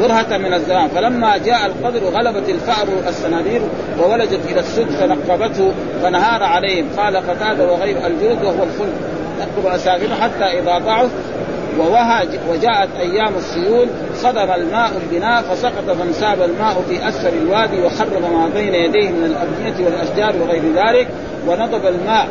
برهة 0.00 0.38
من 0.38 0.54
الزمان 0.54 0.88
فلما 0.88 1.36
جاء 1.36 1.66
القدر 1.66 2.00
غلبت 2.04 2.48
الفأر 2.48 2.88
السنادير 3.08 3.60
وولجت 4.00 4.40
إلى 4.50 4.60
السد 4.60 4.90
فنقبته 4.90 5.72
فانهار 6.02 6.42
عليهم. 6.42 6.86
قال 6.96 7.16
قتادة 7.16 7.72
وغيره 7.72 8.06
الجرذ 8.06 8.44
وهو 8.44 8.62
الخلد 8.62 8.94
نقب 9.40 9.66
أسافله 9.66 10.14
حتى 10.14 10.44
إذا 10.44 10.78
ضعف 10.78 11.10
ووهى 11.78 12.28
وجاءت 12.50 12.88
أيام 13.00 13.34
السيول 13.36 13.88
صدم 14.14 14.54
الماء 14.54 14.90
البناء 15.02 15.42
فسقط 15.42 15.90
فانساب 15.98 16.42
الماء 16.42 16.82
في 16.88 17.08
أسفل 17.08 17.36
الوادي 17.42 17.80
وخرب 17.80 18.22
ما 18.22 18.48
بين 18.54 18.74
يديه 18.74 19.10
من 19.10 19.24
الأبنية 19.24 19.86
والأشجار 19.86 20.42
وغير 20.42 20.62
ذلك 20.74 21.08
ونضب 21.46 21.86
الماء 21.86 22.28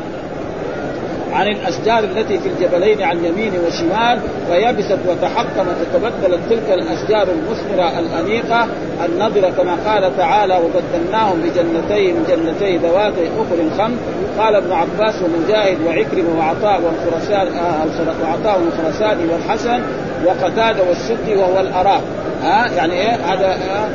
عن 1.33 1.47
الأشجار 1.47 1.99
التي 2.03 2.39
في 2.39 2.49
الجبلين 2.49 3.01
عن 3.01 3.25
يمين 3.25 3.53
وشمال 3.67 4.19
فيبست 4.49 4.99
وتحطمت 5.07 5.75
وتبدلت 5.81 6.39
تلك 6.49 6.71
الأشجار 6.71 7.27
المثمرة 7.27 7.99
الأنيقة. 7.99 8.67
النضره 9.05 9.49
كما 9.49 9.77
قال 9.85 10.17
تعالى 10.17 10.57
وبدلناهم 10.57 11.41
بجنتين 11.41 12.15
جنتي 12.29 12.77
ذواتي 12.77 13.27
اخر 13.37 13.69
خمس 13.77 13.97
قال 14.37 14.55
ابن 14.55 14.71
عباس 14.71 15.15
ومجاهد 15.21 15.77
وعكرمة 15.87 16.39
وعطاء 16.39 16.81
والخرسان 16.81 17.47
آه 17.47 17.85
وعطاء 18.23 18.61
والخرساني 18.61 19.33
والحسن 19.33 19.81
وقتادة 20.25 20.83
والسدي 20.89 21.35
وهو 21.35 21.59
الاراك 21.59 22.01
ها 22.43 22.65
آه 22.65 22.75
يعني 22.75 22.93
إيه؟ 22.93 23.15
هذا 23.15 23.47
آه 23.47 23.89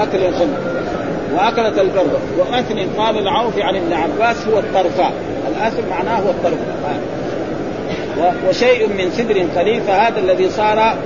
أكل 0.00 0.18
الخمر 0.18 0.56
وأكلت 1.36 1.78
البر 1.78 2.18
واثن 2.38 2.78
قال 2.98 3.18
العوفي 3.18 3.62
عن 3.62 3.76
ابن 3.76 3.92
عباس 3.92 4.48
هو 4.48 4.58
الطرفاء. 4.58 5.12
الاثم 5.56 5.88
معناه 5.90 6.16
هو 6.20 6.30
الطرفاء 6.30 7.00
وشيء 8.48 8.88
من 8.88 9.10
سدر 9.10 9.60
قليل 9.60 9.80
فهذا 9.80 10.18
الذي 10.18 10.50
صار 10.50 10.96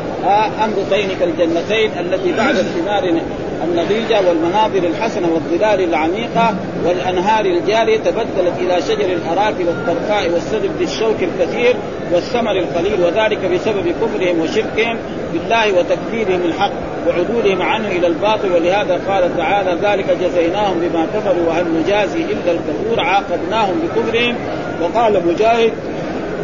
أمر 0.64 0.74
طين 0.90 1.08
كالجنتين 1.20 1.90
التي 1.98 2.32
بعد 2.32 2.54
الثمار 2.54 3.20
النضيجة 3.64 4.28
والمناظر 4.28 4.78
الحسنة 4.88 5.28
والظلال 5.34 5.84
العميقة 5.84 6.54
والأنهار 6.84 7.44
الجارية 7.44 7.98
تبدلت 7.98 8.54
إلى 8.60 8.82
شجر 8.82 9.12
الأراك 9.12 9.54
والطرفاء 9.66 10.30
والسدر 10.30 10.68
بالشوك 10.78 11.16
الكثير 11.22 11.76
والثمر 12.12 12.52
القليل 12.52 13.00
وذلك 13.00 13.38
بسبب 13.44 13.94
كفرهم 14.02 14.40
وشركهم 14.40 14.98
بالله 15.32 15.78
وتكذيبهم 15.78 16.44
الحق 16.44 16.72
وعدولهم 17.08 17.62
عنه 17.62 17.88
إلى 17.88 18.06
الباطل. 18.06 18.52
ولهذا 18.52 19.00
قال 19.08 19.36
تعالى 19.36 19.78
ذلك 19.82 20.16
جزيناهم 20.20 20.78
بما 20.80 21.06
كفروا 21.14 21.48
وهل 21.48 21.64
نجازي 21.78 22.20
إلا 22.25 22.52
الكفور؟ 22.52 23.00
عاقبناهم 23.00 23.75
بكفرهم. 23.80 24.34
وقال 24.82 25.26
مجاهد 25.26 25.72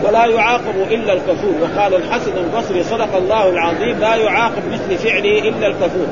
ولا 0.05 0.27
يعاقب 0.27 0.75
إلا 0.91 1.13
الكفور. 1.13 1.55
وقال 1.63 1.95
الحسن 1.95 2.33
البصري 2.37 2.83
صدق 2.83 3.17
الله 3.17 3.49
العظيم 3.49 3.99
لا 4.01 4.15
يعاقب 4.15 4.63
مثل 4.73 4.99
فعله 4.99 5.39
إلا 5.39 5.67
الكفور. 5.67 6.07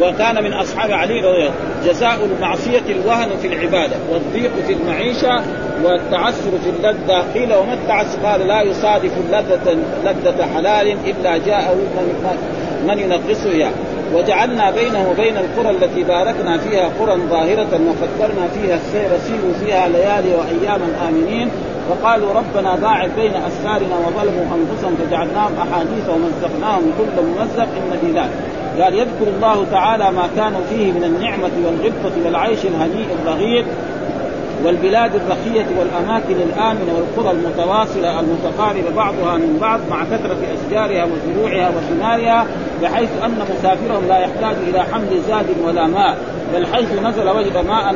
وكان 0.00 0.44
من 0.44 0.52
أصحاب 0.52 0.90
علي 0.90 1.20
رضي 1.20 1.36
الله 1.36 1.52
جزاء 1.84 2.24
المعصية 2.24 2.82
الوهن 2.88 3.28
في 3.42 3.46
العبادة 3.48 3.96
والضيق 4.12 4.50
في 4.66 4.72
المعيشة 4.72 5.42
والتعسر 5.84 6.50
في 6.64 6.70
اللذة. 6.70 7.24
قيل 7.34 7.54
وما 7.54 7.74
التعسر؟ 7.74 8.18
قال 8.24 8.46
لا 8.46 8.62
يصادف 8.62 9.12
لذه 9.30 9.76
لذة 10.04 10.46
حلال 10.54 10.96
إلا 11.06 11.38
جاءه 11.38 11.74
من, 11.74 12.38
من 12.88 12.98
ينقصه 12.98 13.50
اياه 13.50 13.70
وجعلنا 14.14 14.70
بينه 14.70 15.10
وبين 15.10 15.36
القرى 15.36 15.70
التي 15.70 16.02
باركنا 16.02 16.58
فيها 16.58 16.90
قرى 17.00 17.20
ظاهرة 17.30 17.80
وقدرنا 17.86 18.48
فيها 18.48 18.74
السير 18.74 19.08
سيروا 19.18 19.54
فيها 19.64 19.88
ليالي 19.88 20.34
وأياما 20.34 21.08
آمنين. 21.08 21.50
وقالوا 21.90 22.32
ربنا 22.32 22.76
باعد 22.76 23.10
بين 23.16 23.34
أسفارنا 23.34 23.96
وظلموا 23.96 24.44
أنفسهم 24.56 24.96
فجعلناهم 24.96 25.52
أحاديث 25.58 26.08
ومزقناهم 26.08 26.92
كل 26.98 27.22
ممزق 27.22 27.62
إن 27.62 27.98
في 28.00 28.12
ذلك 28.12 28.55
قال 28.80 28.94
يذكر 28.94 29.28
الله 29.36 29.66
تعالى 29.70 30.12
ما 30.12 30.28
كانوا 30.36 30.60
فيه 30.70 30.92
من 30.92 31.04
النعمة 31.04 31.50
والغبطة 31.64 32.24
والعيش 32.24 32.58
الهنيء 32.64 33.06
الرغيد 33.22 33.64
والبلاد 34.64 35.14
الرخية 35.14 35.66
والأماكن 35.78 36.34
الآمنة 36.34 36.94
والقرى 36.96 37.30
المتواصلة 37.36 38.20
المتقاربة 38.20 38.90
بعضها 38.96 39.36
من 39.36 39.58
بعض 39.60 39.80
مع 39.90 40.04
كثرة 40.04 40.38
أشجارها 40.54 41.04
وزروعها 41.04 41.70
وثمارها 41.70 42.46
بحيث 42.82 43.08
أن 43.24 43.34
مسافرهم 43.58 44.08
لا 44.08 44.18
يحتاج 44.18 44.56
إلى 44.68 44.82
حمل 44.82 45.20
زاد 45.28 45.46
ولا 45.64 45.86
ماء. 45.86 46.16
بل 46.54 46.66
حيث 46.66 46.92
نزل 46.92 47.28
وجد 47.28 47.56
ماء 47.56 47.94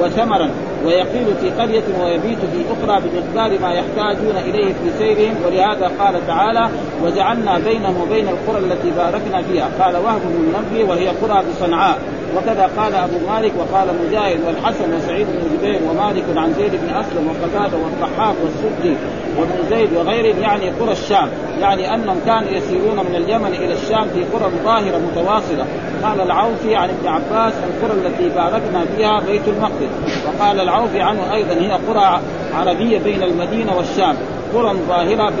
وثمرا 0.00 0.50
ويقيل 0.86 1.26
في 1.40 1.50
قرية 1.50 1.82
ويبيت 2.00 2.38
في 2.38 2.64
أخرى 2.72 3.00
بمقدار 3.00 3.60
ما 3.60 3.72
يحتاجون 3.72 4.36
إليه 4.36 4.72
في 4.72 4.98
سيرهم 4.98 5.34
ولهذا 5.46 5.90
قال 5.98 6.26
تعالى 6.26 6.68
وجعلنا 7.04 7.58
بينهم 7.58 8.00
وبين 8.00 8.28
القرى 8.28 8.58
التي 8.58 8.90
باركنا 8.90 9.42
فيها. 9.42 9.68
قال 9.80 9.96
وهب 9.96 10.20
بن 10.24 10.52
منبه 10.54 10.90
وهي 10.90 11.08
قرى 11.08 11.42
بصنعاء. 11.50 11.98
وكذا 12.36 12.70
قال 12.76 12.94
أبو 12.94 13.18
مالك 13.32 13.52
وقال 13.58 13.88
مجاهد 14.06 14.40
والحسن 14.46 14.94
وسعيد 14.96 15.26
بن 15.26 15.56
جبير 15.56 15.80
ومالك 15.90 16.24
عن 16.36 16.52
زيد 16.52 16.70
بن 16.70 16.96
أسلم 16.96 17.28
وقتادة 17.28 17.76
والضحاك 17.76 18.34
والسدي. 18.42 18.96
وابن 19.38 19.70
زيد 19.70 19.92
وغيرهم 19.96 20.42
يعني 20.42 20.70
قرى 20.70 20.92
الشام. 20.92 21.28
يعني 21.60 21.94
أنهم 21.94 22.16
كانوا 22.26 22.50
يسيرون 22.50 22.96
من 22.96 23.16
اليمن 23.16 23.46
إلى 23.54 23.72
الشام 23.72 24.04
في 24.04 24.24
قرى 24.24 24.50
ظاهره 24.64 24.98
متواصلة. 24.98 25.66
قال 26.02 26.20
العوفي 26.20 26.76
عن 26.76 26.88
ابن 26.88 27.08
عباس 27.08 27.52
القرى 27.52 27.98
التي 28.00 28.28
باركنا 28.28 28.84
فيها 28.96 29.20
بيت 29.20 29.48
المقدس. 29.48 29.90
وقال 30.26 30.60
العوفي 30.60 31.00
عنه 31.00 31.34
أيضا 31.34 31.54
هي 31.54 31.72
قرى 31.72 32.20
عربية 32.54 32.98
بين 32.98 33.22
المدينة 33.22 33.76
والشام. 33.76 34.16
قرى 34.54 34.76
ظاهره 34.88 35.32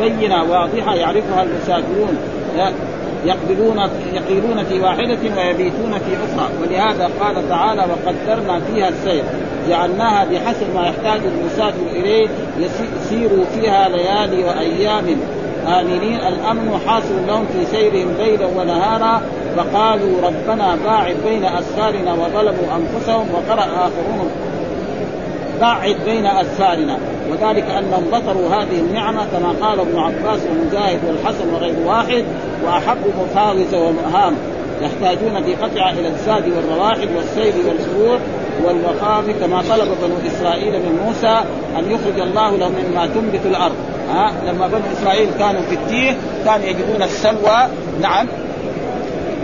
بينة 0.00 0.42
واضحة 0.42 0.94
يعرفها 0.94 1.42
المسافرون. 1.42 2.18
يقبلون 3.24 3.90
يقيلون 4.12 4.64
في 4.64 4.80
واحدة 4.80 5.18
ويبيتون 5.36 5.92
في 5.98 6.16
أخرى. 6.16 6.48
ولهذا 6.62 7.10
قال 7.20 7.48
تعالى 7.48 7.82
وقدرنا 7.82 8.60
فيها 8.60 8.88
السير 8.88 9.24
جعلناها 9.68 10.24
بحسب 10.24 10.66
ما 10.74 10.86
يحتاج 10.86 11.20
المسافر 11.24 11.86
إليه 11.92 12.28
يسيروا 12.58 13.44
فيها 13.44 13.88
ليالي 13.88 14.44
وأيام. 14.44 15.16
آمنين 15.66 16.20
الأمن 16.20 16.80
حاصل 16.86 17.26
لهم 17.28 17.46
في 17.46 17.76
سيرهم 17.76 18.14
ليلا 18.18 18.46
ونهارا. 18.46 19.22
فقالوا 19.56 20.20
ربنا 20.22 20.76
باعد 20.84 21.16
بين 21.28 21.44
أسفارنا 21.44 22.12
وظلموا 22.12 22.76
أنفسهم 22.76 23.26
وقرأ 23.34 23.64
آخرون 23.64 24.30
باعد 25.60 25.96
بين 26.06 26.26
أسفارنا. 26.26 26.98
وذلك 27.30 27.64
أنهم 27.64 28.04
بطروا 28.12 28.48
هذه 28.48 28.80
النعمة 28.80 29.26
كما 29.32 29.66
قال 29.66 29.80
ابن 29.80 29.98
عباس 29.98 30.40
ومجاهد 30.50 30.98
والحسن 31.08 31.54
وغير 31.54 31.74
واحد 31.86 32.24
وأحبوا 32.64 33.10
مفاوز 33.22 33.74
ومهام 33.74 34.34
يحتاجون 34.82 35.42
في 35.42 35.54
قطع 35.54 35.90
إلى 35.90 36.08
الزاد 36.08 36.44
والرواحل 36.48 37.08
والسيل 37.16 37.54
والزروع 37.68 38.18
والمخاف 38.64 39.30
كما 39.40 39.62
طلب 39.62 39.88
بنو 40.02 40.14
إسرائيل 40.26 40.72
من 40.72 41.00
موسى 41.06 41.40
أن 41.78 41.90
يخرج 41.90 42.20
الله 42.20 42.56
لهم 42.56 42.72
مما 42.72 43.06
تنبت 43.06 43.46
الأرض. 43.46 43.74
ها؟ 44.10 44.32
لما 44.46 44.66
بنو 44.66 44.80
إسرائيل 44.98 45.28
كانوا 45.38 45.62
في 45.62 45.74
التيه 45.74 46.16
كانوا 46.44 46.66
يجدون 46.66 47.02
السلوى 47.02 47.68
نعم 48.02 48.26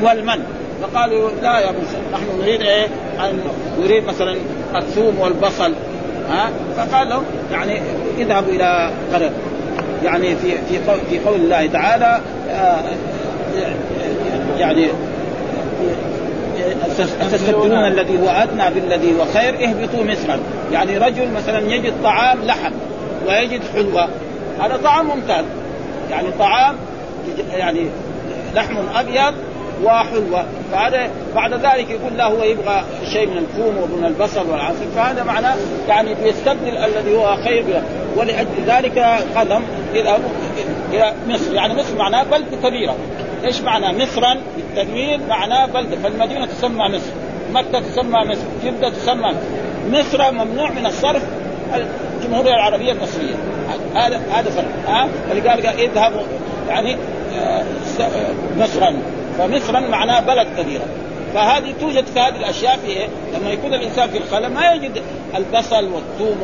والمن. 0.02 0.42
فقالوا 0.82 1.30
لا 1.42 1.58
يا 1.58 1.70
موسى 1.72 1.96
نحن 2.12 2.40
نريد 2.40 2.60
إيه؟ 2.62 2.86
أن 3.20 3.40
نريد 3.80 4.04
مثلا 4.04 4.36
الثوم 4.76 5.20
والبصل. 5.20 5.72
ها؟ 6.30 6.50
فقال 6.76 7.08
لهم 7.08 7.22
يعني 7.52 7.80
اذهبوا 8.18 8.52
إلى 8.52 8.90
قرية 9.12 9.30
يعني 10.04 10.36
في 10.36 10.50
في 10.68 10.90
قول 10.90 10.98
في 11.10 11.18
قول 11.18 11.40
الله 11.40 11.66
تعالى 11.66 12.20
آه، 12.50 12.80
يعني 14.58 14.88
تستبدلون 17.32 17.86
الذي 17.86 18.18
هو 18.18 18.28
أدنى 18.28 18.70
بالذي 18.74 19.20
هو 19.20 19.24
خير؟ 19.24 19.54
اهبطوا 19.54 20.04
مصرا. 20.04 20.38
يعني 20.72 20.98
رجل 20.98 21.30
مثلا 21.30 21.74
يجد 21.74 21.92
طعام 22.04 22.38
لحم 22.44 22.72
ويجد 23.28 23.60
حلوة 23.74 24.08
هذا 24.60 24.76
طعام 24.84 25.06
ممتاز. 25.06 25.44
يعني 26.10 26.28
طعام 26.38 26.76
يعني 27.52 27.86
لحم 28.54 28.76
أبيض 28.94 29.34
وحلوة 29.84 30.44
فهذا 30.72 31.10
بعد 31.34 31.52
ذلك 31.54 31.90
يقول 31.90 32.16
لا 32.16 32.24
هو 32.24 32.42
يبغى 32.42 32.84
شيء 33.12 33.26
من 33.26 33.38
الثوم 33.38 33.76
ومن 33.76 34.04
البصل 34.04 34.50
والعسل. 34.50 34.86
فهذا 34.96 35.22
معناه 35.24 35.54
يعني 35.88 36.14
بيستبدل 36.14 36.76
الذي 36.76 37.16
هو 37.16 37.36
خير 37.44 37.64
ولأجل 38.16 38.48
ذلك 38.66 38.98
قدم 39.36 39.62
إلى 39.92 40.16
إلى 40.92 41.12
مصر. 41.28 41.54
يعني 41.54 41.74
مصر 41.74 41.96
معناه 41.98 42.22
بلدة 42.22 42.56
كبيرة. 42.68 42.96
إيش 43.44 43.60
معنى 43.60 44.04
مصرا؟ 44.04 44.36
بالتنوين 44.56 45.28
معناه 45.28 45.66
بلدة. 45.66 45.96
فالمدينة 45.96 46.46
تسمى 46.46 46.88
مصر. 46.88 47.12
مكة 47.52 47.80
تسمى 47.80 48.18
مصر. 48.24 48.44
جدة 48.64 48.88
تسمى 48.88 49.34
مصر. 49.90 50.32
ممنوع 50.32 50.70
من 50.70 50.86
الصرف 50.86 51.22
الجمهورية 52.20 52.52
العربية 52.54 52.92
المصرية. 52.92 53.34
هذا 53.94 54.20
هذا 54.32 54.50
فرق. 54.50 54.88
ها؟ 54.88 55.08
فلذلك 55.30 55.66
اذهبوا 55.66 56.22
يعني 56.68 56.96
آه، 57.40 57.64
مصرا. 58.58 58.96
فمصرا 59.38 59.80
معناه 59.80 60.20
بلد 60.20 60.46
كبيرة. 60.58 60.84
فهذه 61.36 61.74
توجد 61.80 62.06
في 62.06 62.20
هذه 62.20 62.36
الأشياء 62.36 62.76
في 62.76 62.86
إيه؟ 62.86 63.06
لما 63.36 63.50
يكون 63.50 63.74
الإنسان 63.74 64.08
في 64.10 64.18
الخلا 64.18 64.48
ما 64.48 64.72
يجد 64.72 65.02
البصل 65.36 65.84
والثوم 65.84 66.38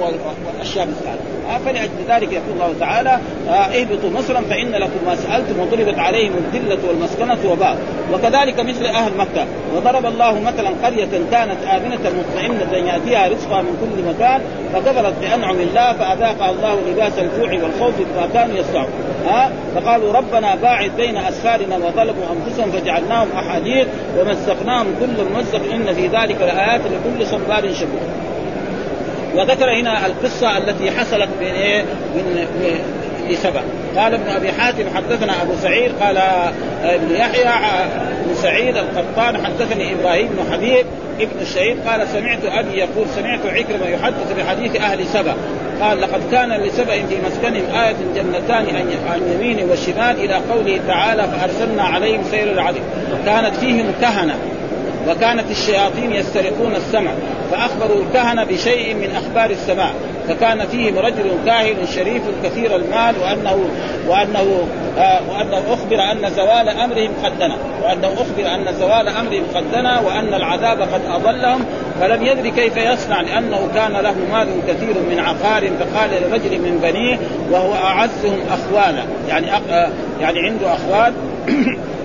والأشياء 0.46 0.86
مثل 0.86 1.08
هذه. 1.08 1.54
آه 1.54 1.58
فلأجل 1.58 1.90
ذلك 2.08 2.32
يقول 2.32 2.52
الله 2.54 2.74
تعالى 2.80 3.18
آه 3.48 3.52
اهبطوا 3.52 4.10
مصرا 4.10 4.40
فإن 4.40 4.70
لكم 4.70 5.06
ما 5.06 5.16
سألتم 5.16 5.60
وضربت 5.60 5.98
عليهم 5.98 6.32
الذلة 6.36 6.78
والمسكنة 6.88 7.52
وباء. 7.52 7.76
وكذلك 8.12 8.60
مثل 8.60 8.84
أهل 8.86 9.16
مكة 9.16 9.46
وضرب 9.76 10.06
الله 10.06 10.40
مثلا 10.40 10.70
قرية 10.84 11.08
كانت 11.30 11.64
آمنة 11.64 12.00
مطمئنة 12.18 12.88
يأتيها 12.88 13.28
رزقها 13.28 13.62
من 13.62 13.76
كل 13.80 14.02
مكان 14.14 14.40
فكفرت 14.72 15.14
بأنعم 15.20 15.56
الله 15.60 15.92
فاذاقها 15.92 16.50
الله 16.50 16.78
لباس 16.90 17.12
الجوع 17.18 17.52
والخوف 17.62 17.94
بما 17.98 18.28
كانوا 18.34 18.56
يصنعون. 18.56 18.90
ها 19.26 19.52
فقالوا 19.74 20.12
ربنا 20.12 20.54
باعد 20.54 20.90
بين 20.96 21.16
أسفارنا 21.16 21.76
وظلموا 21.76 22.24
أنفسهم 22.32 22.70
فجعلناهم 22.70 23.28
احاديث 23.32 23.86
ومزقناهم 24.18 24.81
كل 25.00 25.24
ممزق 25.34 25.72
إن 25.74 25.94
في 25.94 26.06
ذلك 26.06 26.36
لآيات 26.40 26.80
لكل 26.80 27.26
صبار 27.26 27.74
شكور. 27.74 28.00
وذكر 29.34 29.80
هنا 29.80 30.06
القصة 30.06 30.58
التي 30.58 30.90
حصلت 30.90 31.28
من 31.40 31.46
إيه 31.46 31.82
من 32.14 32.46
لسبع 33.28 33.60
قال 33.96 34.14
ابن 34.14 34.28
أبي 34.28 34.52
حاتم 34.52 34.84
حدثنا 34.96 35.42
أبو 35.42 35.52
سعيد 35.62 35.92
قال 36.00 36.16
ابن 36.84 37.14
يحيى 37.14 37.44
بن 38.26 38.34
سعيد 38.34 38.76
القطان 38.76 39.46
حدثني 39.46 39.92
إبراهيم 39.92 40.28
بن 40.28 40.52
حبيب 40.52 40.86
ابن 41.20 41.40
الشهيد 41.40 41.76
قال 41.88 42.08
سمعت 42.08 42.44
أبي 42.44 42.78
يقول 42.78 43.06
سمعت 43.16 43.40
عكرمة 43.46 43.86
يحدث 43.86 44.32
بحديث 44.38 44.76
أهل 44.76 45.06
سبأ. 45.06 45.34
قال 45.80 46.00
لقد 46.00 46.20
كان 46.32 46.52
لسبأ 46.52 47.06
في 47.06 47.16
مسكنهم 47.26 47.74
آية 47.74 47.94
جنتان 48.14 48.66
عن 49.10 49.20
يمين 49.34 49.70
وشمال 49.70 50.16
إلى 50.24 50.34
قوله 50.34 50.80
تعالى 50.88 51.22
فأرسلنا 51.22 51.82
عليهم 51.82 52.22
سير 52.30 52.52
العدل 52.52 52.80
كانت 53.26 53.56
فيهم 53.56 53.92
كهنة. 54.00 54.34
وكانت 55.08 55.50
الشياطين 55.50 56.12
يسترقون 56.12 56.74
السمع 56.76 57.12
فأخبروا 57.50 58.02
الكهنة 58.02 58.44
بشيء 58.44 58.94
من 58.94 59.10
أخبار 59.16 59.50
السماء 59.50 59.94
فكان 60.28 60.66
فيهم 60.66 60.98
رجل 60.98 61.30
كاهن 61.46 61.86
شريف 61.94 62.22
كثير 62.44 62.76
المال 62.76 63.14
وانه 63.22 63.64
وأنه 64.08 64.68
آه 64.98 65.20
وأنه 65.30 65.62
أخبر 65.72 65.96
أن 66.12 66.30
زوال 66.30 66.68
أمرهم 66.68 67.10
قد 67.24 67.38
دنا 67.38 67.56
وأنه 67.82 68.12
أخبر 68.12 68.54
أن 68.54 68.74
زوال 68.80 69.08
أمرهم 69.08 69.44
قد 69.54 69.72
دنا 69.72 70.00
وأن 70.00 70.34
العذاب 70.34 70.80
قد 70.80 71.00
أضلهم 71.08 71.64
فلم 72.00 72.22
يدري 72.22 72.50
كيف 72.50 72.76
يصنع 72.76 73.20
لأنه 73.20 73.68
كان 73.74 73.92
له 73.92 74.14
مال 74.32 74.48
كثير 74.68 74.94
من 75.10 75.18
عقار 75.18 75.70
فقال 75.70 76.10
لرجل 76.10 76.58
من 76.58 76.78
بنيه 76.82 77.18
وهو 77.50 77.74
أعزهم 77.74 78.38
اخوانا 78.50 79.04
يعني 79.28 79.56
أخ 79.56 79.62
آه، 79.70 79.90
يعني 80.20 80.40
عنده 80.40 80.74
اخوان 80.74 81.14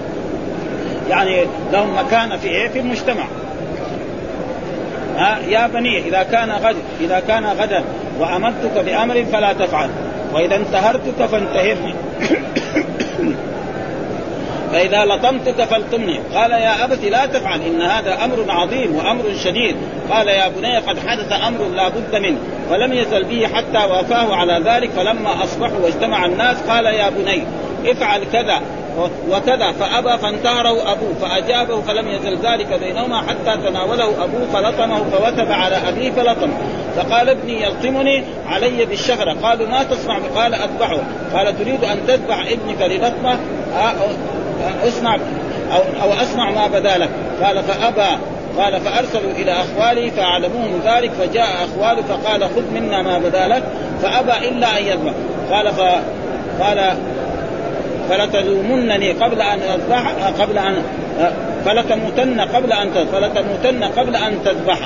يعني 1.09 1.45
لهم 1.71 1.97
مكانة 1.97 2.37
في 2.37 2.47
إيه؟ 2.47 2.67
في 2.67 2.79
المجتمع. 2.79 3.23
ها 5.17 5.39
يا 5.47 5.67
بني 5.67 5.97
إذا 5.97 6.23
كان 6.23 6.51
غد 6.51 6.75
إذا 7.01 7.19
كان 7.19 7.45
غدا 7.45 7.83
وأمرتك 8.19 8.85
بأمر 8.85 9.25
فلا 9.31 9.53
تفعل. 9.53 9.89
وإذا 10.33 10.55
انتهرتك 10.55 11.25
فانتهرني. 11.31 11.93
فإذا 14.71 15.05
لطمتك 15.05 15.63
فالطمني 15.63 16.19
قال 16.35 16.51
يا 16.51 16.83
ابت 16.83 17.03
لا 17.03 17.25
تفعل 17.25 17.61
إن 17.61 17.81
هذا 17.81 18.25
أمر 18.25 18.45
عظيم 18.49 18.95
وأمر 18.95 19.23
شديد. 19.43 19.75
قال 20.11 20.27
يا 20.27 20.47
بني 20.47 20.77
قد 20.77 20.99
حدث 21.07 21.31
أمر 21.47 21.67
لا 21.75 21.89
بد 21.89 22.15
منه 22.15 22.37
ولم 22.69 22.93
يزل 22.93 23.23
به 23.23 23.47
حتى 23.47 23.77
وافاه 23.77 24.35
على 24.35 24.61
ذلك. 24.65 24.89
فلما 24.89 25.43
أصبحوا 25.43 25.79
واجتمع 25.83 26.25
الناس 26.25 26.57
قال 26.61 26.85
يا 26.85 27.09
بني 27.09 27.43
افعل 27.85 28.23
كذا 28.33 28.61
وكذا 29.29 29.71
فأبى 29.71 30.17
فانتهره 30.17 30.91
أبوه 30.91 31.13
فأجابه 31.21 31.81
فلم 31.81 32.07
يزل 32.07 32.37
ذلك 32.37 32.79
بينهما 32.79 33.21
حتى 33.21 33.61
تناوله 33.67 34.23
أبوه 34.23 34.47
فلطمه 34.53 34.97
فوثب 34.97 35.51
على 35.51 35.75
أبيه 35.75 36.11
فلطم. 36.11 36.49
فقال 36.95 37.29
ابني 37.29 37.63
يلطمني 37.63 38.23
علي 38.47 38.85
بالشفره 38.85 39.35
قالوا 39.43 39.67
ما 39.67 39.83
تصنع؟ 39.83 40.17
قال 40.35 40.53
أذبحه. 40.53 40.99
قال 41.33 41.59
تريد 41.59 41.83
أن 41.83 42.07
تذبح 42.07 42.39
ابنك 42.39 42.81
للطمه 42.81 43.39
اصنع 44.87 45.15
أو 45.71 45.81
أو 46.03 46.13
اسمع 46.13 46.51
ما 46.51 46.67
بدا 46.67 46.97
لك. 46.97 47.09
قال 47.43 47.63
فأبى 47.63 48.21
قال 48.57 48.81
فأرسلوا 48.81 49.31
إلى 49.31 49.51
اخواله 49.51 50.09
فأعلموهم 50.09 50.81
ذلك 50.85 51.11
فجاء 51.11 51.47
اخواله 51.65 52.01
فقال 52.01 52.43
خذ 52.43 52.71
منا 52.73 53.01
ما 53.01 53.17
بدا 53.17 53.47
لك 53.47 53.63
فأبى 54.01 54.49
إلا 54.49 54.77
أن 54.77 54.83
يذبح. 54.83 55.13
قال 55.51 55.71
ف 55.71 55.81
قال 56.61 56.97
فلتلومنني 58.09 59.11
قبل 59.11 59.41
أن 59.41 59.59
أذبح 59.59 60.11
قبل 60.41 60.57
أن 60.57 60.75
فلتموتن 61.65 62.41
قبل 62.41 62.71
أن 62.71 62.89
فلتموتن 63.11 63.83
قبل 63.83 64.15
أن 64.15 64.43
تذبح. 64.45 64.79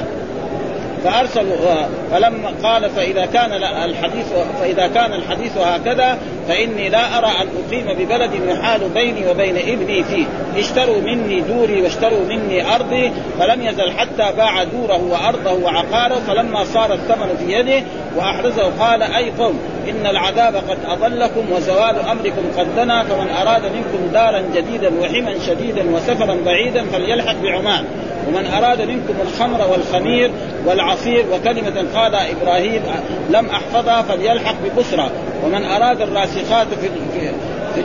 فارسلوا 1.03 1.85
فلما 2.11 2.51
قال 2.63 2.89
فإذا 2.89 3.25
كان 3.25 3.53
الحديث 3.63 4.27
فإذا 4.59 4.87
كان 4.87 5.13
الحديث 5.13 5.57
هكذا 5.57 6.17
فإني 6.47 6.89
لا 6.89 7.17
أرى 7.17 7.27
أن 7.27 7.47
أقيم 7.65 7.85
ببلد 7.99 8.31
يحال 8.33 8.89
بيني 8.89 9.27
وبين 9.29 9.57
ابني 9.57 10.03
فيه. 10.03 10.25
اشتروا 10.57 11.01
مني 11.01 11.41
دوري 11.41 11.81
واشتروا 11.81 12.25
مني 12.25 12.75
أرضي 12.75 13.11
فلم 13.39 13.61
يزل 13.61 13.91
حتى 13.91 14.37
باع 14.37 14.63
دوره 14.63 15.03
وأرضه 15.03 15.63
وعقاره 15.63 16.15
فلما 16.27 16.63
صار 16.63 16.93
الثمن 16.93 17.35
في 17.39 17.53
يده 17.53 17.83
وأحرزه 18.15 18.63
قال 18.79 19.03
أي 19.03 19.31
قوم 19.39 19.59
إن 19.89 20.05
العذاب 20.05 20.55
قد 20.55 20.77
أضلكم 20.87 21.51
وزوال 21.51 21.95
أمركم 22.11 22.41
قد 22.57 22.75
دنا 22.75 23.03
فمن 23.03 23.29
أراد 23.29 23.63
منكم 23.63 24.13
دارا 24.13 24.43
جديدا 24.55 24.91
وحما 25.01 25.35
شديدا 25.47 25.95
وسفرا 25.95 26.37
بعيدا 26.45 26.83
فليلحق 26.83 27.35
بعمان 27.43 27.85
ومن 28.27 28.45
أراد 28.45 28.81
منكم 28.81 29.13
الخمر 29.21 29.67
والخمير 29.71 30.31
والعصير 30.65 31.25
وكلمة 31.33 31.85
قال 31.95 32.15
إبراهيم 32.15 32.81
لم 33.29 33.45
أحفظها 33.45 34.01
فليلحق 34.01 34.55
ببصرى 34.63 35.09
ومن 35.45 35.65
أراد 35.65 36.01
الراسخات 36.01 36.67
في 36.67 36.89
في 37.13 37.29
في, 37.75 37.83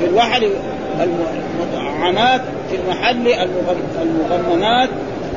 في 0.00 0.06
الوحل 0.06 0.50
المطعمات 1.00 2.40
في 2.70 2.76
المحل 2.76 3.48
المغممات 4.02 4.88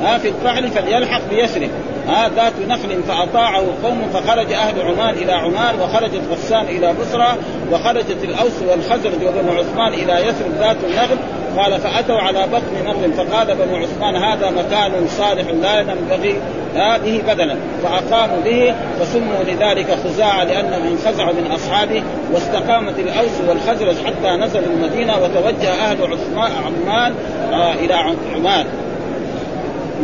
ها 0.02 0.18
في 0.18 0.28
الفحل 0.28 0.68
فليلحق 0.68 1.20
بيسرب 1.30 1.70
ها 2.08 2.28
ذات 2.28 2.52
نخل 2.68 3.02
فأطاعه 3.08 3.64
قوم 3.84 4.02
فخرج 4.14 4.52
أهل 4.52 4.82
عمان 4.82 5.14
إلى 5.14 5.32
عمان 5.32 5.80
وخرجت 5.80 6.20
غسان 6.30 6.64
إلى 6.64 6.94
بصرى 7.00 7.36
وخرجت 7.72 8.24
الأوس 8.24 8.62
والخزرج 8.68 9.24
وبنو 9.26 9.52
عثمان 9.52 9.92
إلى 9.92 10.12
يثرب 10.12 10.52
ذات 10.58 10.76
النخل 10.84 11.16
قال 11.56 11.80
فأتوا 11.80 12.18
على 12.18 12.46
بطن 12.46 12.84
نخل 12.86 13.12
فقال 13.12 13.54
بنو 13.54 13.76
عثمان 13.76 14.16
هذا 14.16 14.50
مكان 14.50 15.08
صالح 15.08 15.46
لا 15.62 15.80
ينبغي 15.80 16.40
به 16.74 17.22
بدلا. 17.28 17.56
فأقاموا 17.82 18.40
به 18.44 18.74
فسموا 19.00 19.44
لذلك 19.46 19.98
خزاعة 20.04 20.44
لانهم 20.44 20.86
انخزعوا 20.86 21.32
من 21.32 21.50
أصحابه 21.50 22.02
واستقامت 22.32 22.98
الأوس 22.98 23.40
والخزرج 23.48 23.96
حتى 24.06 24.30
نزلوا 24.30 24.66
المدينة 24.66 25.12
وتوجه 25.22 25.70
أهل 25.70 25.98
عثمان 26.02 26.52
عمان 26.52 27.14
آه 27.52 27.72
إلى 27.72 27.94
عمان. 28.34 28.66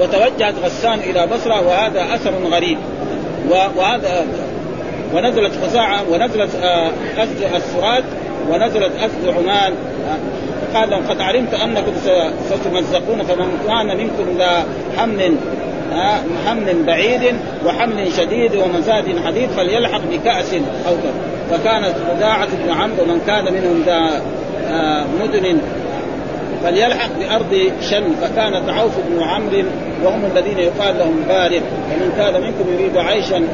وتوجهت 0.00 0.54
غسان 0.64 0.98
إلى 0.98 1.26
بصرة 1.26 1.66
وهذا 1.68 2.14
أثر 2.14 2.32
غريب. 2.50 2.78
وهذا 3.50 4.26
ونزلت 5.14 5.52
خزاعة 5.64 6.02
ونزلت 6.10 6.50
اسد 7.18 7.42
آه، 7.42 7.56
السراد 7.56 8.04
ونزلت 8.50 8.92
اسد 8.96 9.28
عمان. 9.28 9.72
قال 10.76 10.90
لهم 10.90 11.06
قد 11.06 11.20
علمت 11.20 11.54
أنكم 11.54 11.92
ستمزقون 12.48 13.22
فمن 13.22 13.48
كان 13.66 13.96
منكم 13.96 14.38
ذا 14.38 14.66
حمل 14.96 15.36
آه، 15.92 16.18
حمل 16.46 16.82
بعيد 16.86 17.34
وحمل 17.66 18.12
شديد 18.12 18.56
ومزاد 18.56 19.18
حديد 19.26 19.48
فليلحق 19.50 20.00
بكأس 20.12 20.54
أو 20.88 20.96
فكانت 21.50 21.94
خداعة 22.10 22.48
بن 22.64 22.70
عمرو 22.70 23.02
ومن 23.02 23.20
كان 23.26 23.44
منهم 23.44 23.82
ذا 23.86 24.22
مدن 25.20 25.58
فليلحق 26.64 27.10
بأرض 27.18 27.72
شن 27.90 28.14
فكانت 28.22 28.68
عوف 28.68 28.92
بن 29.08 29.22
عمرو 29.22 29.64
وهم 30.04 30.24
الذين 30.24 30.58
يقال 30.58 30.98
لهم 30.98 31.24
بارق 31.28 31.62
ومن 31.92 32.12
كان 32.16 32.42
منكم 32.42 32.72
يريد 32.72 32.96
عيشا 32.96 33.48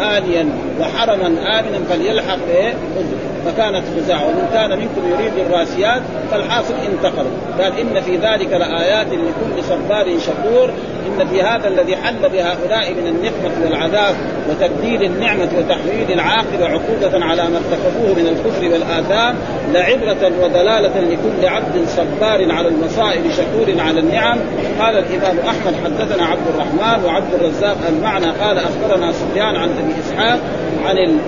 آليا 0.00 0.48
وحرما 0.80 1.26
آمنا 1.26 1.78
فليلحق 1.90 2.36
به 2.36 2.74
فكانت 3.46 3.84
خزاعة 3.96 4.26
ومن 4.26 4.48
كان 4.52 4.70
منكم 4.70 5.02
يريد 5.12 5.46
الراسيات 5.46 6.02
فالحاصل 6.30 6.74
انتقلوا. 6.74 7.30
قال 7.60 7.78
إن 7.78 8.00
في 8.00 8.16
ذلك 8.16 8.52
لآيات 8.52 9.06
لكل 9.06 9.64
صبار 9.64 10.18
شكور. 10.18 10.70
إن 11.06 11.26
في 11.26 11.42
هذا 11.42 11.68
الذي 11.68 11.96
حل 11.96 12.28
بهؤلاء 12.32 12.94
من 12.94 13.06
النقمة 13.06 13.64
والعذاب 13.64 14.14
وتبديل 14.50 15.02
النعمة 15.02 15.48
وتحويل 15.58 16.12
العاقبة 16.12 16.64
عقوبة 16.64 17.24
على 17.24 17.42
ما 17.42 17.58
ارتكبوه 17.58 18.14
من 18.14 18.26
الكفر 18.26 18.72
والآثام 18.72 19.36
لعبرة 19.72 20.32
ودلالة 20.42 21.00
لكل 21.00 21.48
عبد 21.48 21.86
صبار 21.88 22.52
على 22.52 22.68
المصائب 22.68 23.22
شكور 23.30 23.80
على 23.80 24.00
النعم. 24.00 24.38
قال 24.80 24.98
الإمام 24.98 25.38
أحمد 25.38 25.74
حدثنا 25.84 26.26
عبد 26.26 26.48
الرحمن 26.54 27.04
وعبد 27.04 27.34
الرزاق 27.34 27.76
المعنى. 27.88 28.26
قال 28.26 28.58
أخبرنا 28.58 29.12
سفيان 29.12 29.56
عن 29.56 29.68
أبي 29.68 29.94
إسحاق 30.00 30.40
عن 30.84 31.18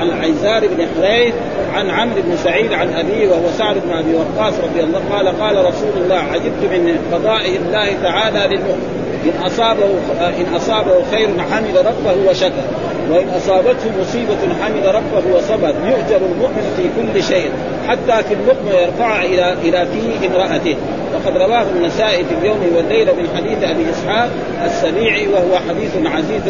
عن 0.00 0.10
عيزار 0.10 0.68
بن 0.68 0.86
حريث 0.96 1.34
عن 1.74 1.90
عمرو 1.90 2.22
بن 2.22 2.36
سعيد 2.36 2.72
عن 2.72 2.94
أبيه 2.94 3.28
وهو 3.28 3.50
سعد 3.58 3.76
بن 3.76 3.92
أبي 3.92 4.14
وقاص 4.14 4.54
رضي 4.54 4.80
الله 4.80 5.00
قال 5.10 5.28
قال 5.28 5.64
رسول 5.66 5.92
الله 5.96 6.16
عجبت 6.16 6.62
من 6.62 6.98
قضاء 7.12 7.56
الله 7.56 8.02
تعالى 8.02 8.56
للمؤمن. 8.56 9.01
إن 9.24 9.42
أصابه 9.46 9.86
إن 10.20 10.54
أصابه 10.54 11.04
خير 11.10 11.28
حمد 11.50 11.76
ربه 11.76 12.30
وشكر 12.30 12.64
وإن 13.10 13.28
أصابته 13.28 13.90
مصيبة 14.00 14.38
حمد 14.62 14.86
ربه 14.86 15.36
وصبر 15.36 15.74
يؤجر 15.84 16.26
المؤمن 16.32 16.74
في 16.76 16.82
كل 17.02 17.22
شيء 17.22 17.50
حتى 17.88 18.22
في 18.28 18.34
اللقمة 18.34 18.72
يرفعها 18.72 19.24
إلى 19.24 19.52
إلى 19.52 19.86
في 20.20 20.26
امرأته. 20.26 20.76
وقد 21.14 21.36
رواه 21.36 21.62
النسائي 21.76 22.24
في 22.24 22.34
اليوم 22.34 22.58
والليلة 22.76 23.12
من 23.12 23.28
حديث 23.36 23.70
أبي 23.70 23.90
إسحاق 23.90 24.30
السبيعي 24.64 25.28
وهو 25.28 25.58
حديث 25.68 25.96
عزيز 26.06 26.42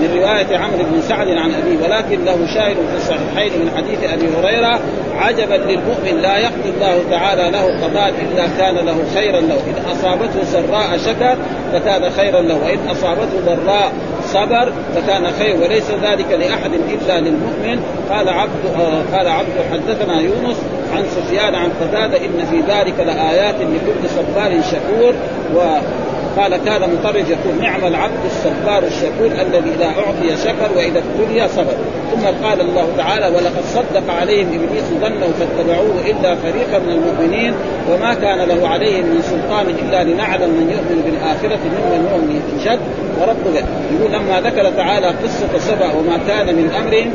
من 0.00 0.08
رواية 0.16 0.56
عمرو 0.56 0.84
بن 0.92 1.00
سعد 1.00 1.28
عن 1.28 1.54
أبيه 1.54 1.84
ولكن 1.84 2.24
له 2.24 2.46
شاهد 2.54 2.76
في 2.76 2.96
الصحيحين 2.96 3.52
من 3.60 3.70
حديث 3.76 4.12
أبي 4.12 4.26
هريرة 4.36 4.80
عجبا 5.16 5.54
للمؤمن 5.54 6.22
لا 6.22 6.38
يقضي 6.38 6.68
الله 6.76 7.02
تعالى 7.10 7.50
له 7.50 7.86
قضاء 7.86 8.08
إلا 8.08 8.46
كان 8.58 8.74
له 8.74 8.96
خيرا 9.14 9.40
له. 9.40 9.54
إن 9.54 9.90
أصابته 9.90 10.44
سراء 10.44 10.96
شكر 10.96 11.36
فكان 11.72 12.10
خيرا 12.10 12.40
له 12.40 12.54
وإن 12.54 12.78
أصابته 12.90 13.40
ضراء 13.46 13.92
صبر 14.24 14.72
فكان 14.94 15.26
خير 15.38 15.56
وليس 15.56 15.90
ذلك 15.90 16.26
لأحد 16.30 16.72
إلا 16.74 17.20
للمؤمن. 17.20 17.82
قال 18.10 18.28
عبد 18.28 18.66
آه 18.76 19.16
قال 19.16 19.28
عبد 19.28 19.56
حدثنا 19.72 20.20
يونس 20.20 20.56
عن 20.94 21.04
سفيان 21.16 21.54
عن 21.54 21.70
قتادة 21.80 22.16
إن 22.16 22.46
في 22.50 22.56
ذلك 22.56 23.00
لآيات 23.00 23.54
لكل 23.54 24.08
صبار 24.08 24.60
شكور. 24.62 25.14
وقال 25.54 26.56
كان 26.64 26.80
مطرج 26.80 27.28
يقول 27.28 27.62
نعم 27.62 27.84
العبد 27.84 28.24
الصبار 28.26 28.82
الشكور 28.82 29.26
الذي 29.26 29.70
إذا 29.76 29.86
أعطي 29.86 30.36
شكر 30.36 30.76
وإذا 30.76 30.98
ابتلي 30.98 31.48
صبر. 31.48 31.76
ثم 32.12 32.46
قال 32.46 32.60
الله 32.60 32.88
تعالى 32.96 33.26
ولقد 33.26 33.64
صدق 33.74 34.14
عليهم 34.20 34.48
إبليس 34.48 34.84
ظنه 35.00 35.26
فاتبعوه 35.38 36.00
إلا 36.06 36.34
فريقا 36.34 36.78
من 36.78 36.92
المؤمنين 36.92 37.54
وما 37.90 38.14
كان 38.14 38.38
له 38.38 38.68
عليهم 38.68 39.06
من 39.06 39.22
سلطان 39.22 39.66
إلا 39.66 40.04
لنعلم 40.04 40.50
من 40.50 40.70
يؤمن 40.70 41.02
بالآخرة 41.04 41.58
ممن 41.64 42.08
يؤمن 42.10 42.42
في 42.50 42.64
شك 42.64 42.78
وربك 43.20 43.64
يقول 43.92 44.12
لما 44.12 44.40
ذكر 44.40 44.70
تعالى 44.76 45.06
قصة 45.06 45.58
سبع 45.58 45.94
وما 45.94 46.18
كان 46.28 46.46
من 46.46 46.70
امرهم 46.70 47.10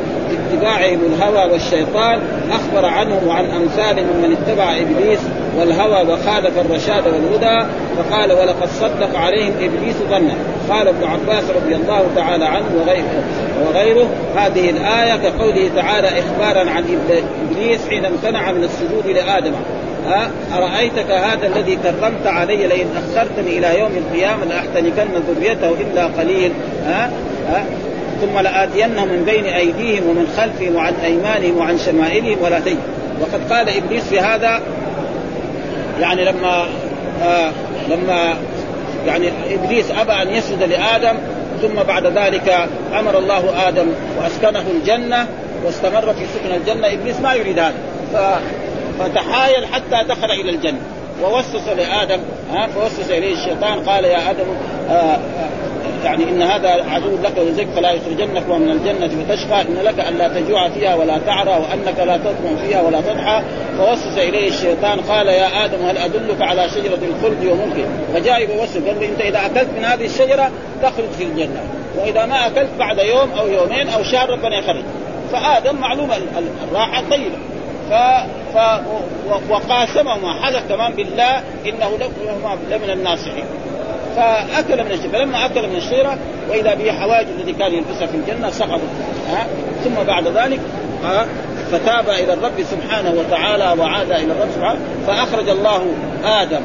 اتباعهم 0.52 1.00
الهوى 1.06 1.52
والشيطان 1.52 2.20
أخبر 2.52 2.86
عنهم 2.86 3.28
وعن 3.28 3.44
امثالهم 3.44 4.16
من 4.22 4.36
اتبع 4.36 4.76
إبليس 4.76 5.20
والهوى 5.58 6.12
وخالف 6.12 6.58
الرشاد 6.58 7.06
والهدى 7.06 7.66
فقال 7.96 8.32
ولقد 8.32 8.68
صدق 8.68 9.18
عليهم 9.18 9.52
إبليس 9.60 9.96
ظنا 10.10 10.34
قال 10.70 10.88
ابن 10.88 11.04
عباس 11.04 11.44
رضي 11.50 11.74
الله 11.74 12.06
تعالى 12.16 12.44
عنه 12.44 12.66
وغيره 12.80 13.24
وغيره. 13.66 14.08
هذه 14.36 14.70
الآية 14.70 15.16
كقوله 15.16 15.70
تعالى 15.76 16.08
اخبارا 16.08 16.70
عن 16.70 16.84
إبليس 17.50 17.88
حين 17.88 18.04
امتنع 18.04 18.52
من 18.52 18.64
السجود 18.64 19.06
لآدم. 19.06 19.52
أرأيتك 20.56 21.10
هذا 21.10 21.46
الذي 21.46 21.76
كرمت 21.76 22.26
علي 22.26 22.66
لئن 22.66 22.86
أخرتني 22.96 23.58
إلى 23.58 23.78
يوم 23.78 23.90
القيامة 23.96 24.44
لأحتنكن 24.44 25.08
ذريته 25.28 25.70
إلا 25.80 26.06
قليل. 26.06 26.52
ها؟ 26.86 27.10
ها؟ 27.48 27.64
ثم 28.22 28.38
لآتينهم 28.38 29.08
من 29.08 29.24
بين 29.24 29.44
أيديهم 29.44 30.08
ومن 30.08 30.34
خلفهم 30.36 30.76
وعن 30.76 30.94
أيمانهم 31.04 31.58
وعن 31.58 31.78
شمائلهم 31.78 32.42
ولا 32.42 32.60
تجد. 32.60 32.78
وقد 33.20 33.52
قال 33.52 33.68
إبليس 33.68 34.04
في 34.04 34.20
هذا 34.20 34.60
يعني 36.00 36.24
لما 36.24 36.66
آه 37.22 37.50
لما 37.88 38.34
يعني 39.06 39.30
إبليس 39.50 39.90
أبى 39.90 40.12
أن 40.12 40.28
يسجد 40.28 40.62
لآدم 40.62 41.18
ثم 41.62 41.82
بعد 41.88 42.06
ذلك 42.06 42.68
أمر 42.98 43.18
الله 43.18 43.68
آدم 43.68 43.86
وأسكنه 44.18 44.64
الجنة 44.70 45.26
واستمر 45.64 46.14
في 46.14 46.26
سكن 46.34 46.54
الجنة. 46.54 46.92
إبليس 46.92 47.20
ما 47.20 47.34
يريد 47.34 47.58
هذا. 47.58 47.74
فتحايل 48.98 49.66
حتى 49.66 50.08
دخل 50.08 50.30
إلى 50.30 50.50
الجنة. 50.50 50.80
ووسوس 51.22 51.68
لآدم 51.76 52.20
ها 52.52 52.66
فوسوس 52.66 53.10
إليه 53.10 53.34
الشيطان 53.34 53.80
قال 53.80 54.04
يا 54.04 54.30
آدم 54.30 54.44
آه، 54.90 54.92
آه، 54.92 55.18
يعني 56.04 56.24
إن 56.24 56.42
هذا 56.42 56.68
عدو 56.68 57.18
لك 57.22 57.38
وزيك 57.38 57.68
فلا 57.68 57.90
يخرجنك 57.90 58.48
من 58.48 58.70
الجنة 58.70 59.24
فتشقى 59.24 59.62
إن 59.62 59.74
لك 59.84 60.00
ألا 60.08 60.28
تجوع 60.28 60.68
فيها 60.68 60.94
ولا 60.94 61.18
تعرى 61.18 61.50
وأنك 61.50 61.98
لا 61.98 62.16
تطمع 62.16 62.56
فيها 62.66 62.82
ولا 62.82 63.00
تضحى. 63.00 63.42
فوسوس 63.78 64.18
إليه 64.18 64.48
الشيطان 64.48 65.00
قال 65.00 65.26
يا 65.26 65.64
آدم 65.64 65.86
هل 65.86 65.98
أدلك 65.98 66.42
على 66.42 66.68
شجرة 66.68 66.98
الخلد 67.02 67.44
وملك؟ 67.44 67.88
فجاء 68.14 68.40
يوسوس 68.40 68.76
قال 68.76 69.00
له 69.00 69.08
إنت 69.08 69.20
إذا 69.20 69.46
أكلت 69.46 69.68
من 69.78 69.84
هذه 69.84 70.04
الشجرة 70.04 70.50
تخرج 70.82 71.10
في 71.18 71.24
الجنة. 71.24 71.60
وإذا 71.98 72.26
ما 72.26 72.46
أكلت 72.46 72.70
بعد 72.78 72.98
يوم 72.98 73.30
أو 73.40 73.48
يومين 73.48 73.88
أو 73.88 74.02
شهر 74.02 74.30
ربنا 74.30 74.58
يخرج. 74.58 74.84
فآدم 75.32 75.76
معلومة 75.76 76.16
الراحة 76.68 77.02
طيبة. 77.10 77.36
ف... 77.90 77.94
ف... 78.54 78.80
وقاسمهما 79.50 80.42
حلف 80.42 80.68
كمان 80.68 80.92
بالله 80.92 81.42
إنه 81.66 81.98
لمن 82.70 82.90
الناصحين. 82.90 83.44
فأكل 84.16 84.84
من 84.84 84.90
الشجره 84.90 85.10
فلما 85.12 85.46
أكل 85.46 85.68
من 85.68 85.76
الشجره 85.76 86.18
وإذا 86.50 86.74
به 86.74 86.92
حواجز 86.92 87.28
الذي 87.38 87.52
كان 87.52 87.74
يلبسها 87.74 88.06
في 88.06 88.16
الجنة 88.16 88.50
سقطت. 88.50 88.80
ها؟ 89.30 89.46
ثم 89.84 89.94
بعد 90.06 90.26
ذلك 90.26 90.60
ها؟ 91.04 91.26
فتاب 91.72 92.08
إلى 92.10 92.32
الرب 92.32 92.62
سبحانه 92.70 93.10
وتعالى 93.10 93.80
وعاد 93.80 94.10
إلى 94.10 94.32
الرب 94.32 94.48
سبحانه. 94.54 94.80
فأخرج 95.06 95.48
الله 95.48 95.86
آدم 96.24 96.62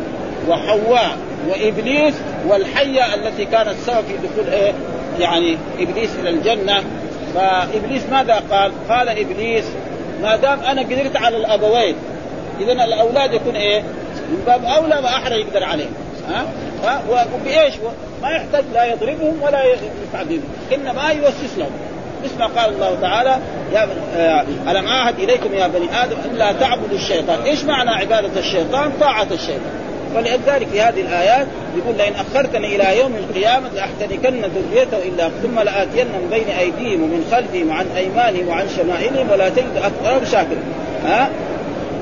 وحواء 0.49 1.17
وإبليس 1.49 2.13
والحية 2.47 3.13
التي 3.15 3.45
كانت 3.45 3.73
سبب 3.85 4.03
في 4.07 4.27
دخول 4.27 4.53
إيه؟ 4.53 4.73
يعني 5.19 5.57
إبليس 5.79 6.09
إلى 6.19 6.29
الجنة. 6.29 6.83
فإبليس 7.35 8.03
ماذا 8.11 8.43
قال؟ 8.51 8.71
قال 8.89 9.09
إبليس 9.09 9.65
ما 10.21 10.35
دام 10.35 10.59
أنا 10.59 10.81
قدرت 10.81 11.15
على 11.15 11.37
الأبوين 11.37 11.95
اذا 12.59 12.71
الأولاد 12.71 13.33
يكون 13.33 13.55
إيه؟ 13.55 13.81
من 14.29 14.43
باب 14.45 14.65
أولى 14.65 14.95
وأحرى 15.03 15.35
يقدر 15.35 15.63
عليهم 15.63 15.93
ها؟ 16.29 16.45
وبإيش؟ 17.33 17.73
ما 18.21 18.29
يحتاج 18.29 18.63
لا 18.73 18.85
يضربهم 18.85 19.41
ولا 19.41 19.63
يفعل 19.63 20.39
إنما 20.73 21.09
يوسوس 21.09 21.57
لهم 21.57 21.71
مثل 22.23 22.39
ما 22.39 22.47
قال 22.61 22.73
الله 22.73 22.97
تعالى 23.01 23.37
يا 23.73 23.87
ألم 24.71 24.87
أعهد 24.87 25.19
إليكم 25.19 25.53
يا 25.53 25.67
بني 25.67 26.03
آدم 26.03 26.17
أن 26.31 26.35
لا 26.35 26.51
تعبدوا 26.51 26.97
الشيطان، 26.97 27.41
إيش 27.41 27.63
معنى 27.63 27.89
عبادة 27.89 28.39
الشيطان؟ 28.39 28.91
طاعة 28.99 29.27
الشيطان. 29.31 29.87
فلذلك 30.15 30.67
في 30.67 30.81
هذه 30.81 31.01
الآيات 31.01 31.47
يقول 31.77 31.97
لئن 31.97 32.13
أخرتني 32.13 32.75
إلى 32.75 32.99
يوم 32.99 33.15
القيامة 33.15 33.69
لاحتركن 33.69 34.41
ذريته 34.41 34.97
الا 34.97 35.29
ثم 35.43 35.59
لاتين 35.59 36.05
من 36.05 36.27
بين 36.31 36.49
أيديهم 36.49 37.03
ومن 37.03 37.27
خلفهم 37.31 37.69
وعن 37.69 37.85
أيمانهم 37.97 38.47
وعن 38.47 38.67
شمائلهم 38.77 39.31
ولا 39.31 39.49
تجد 39.49 39.77
أكثرهم 39.77 40.25
شاكر 40.31 40.57
ها 41.05 41.29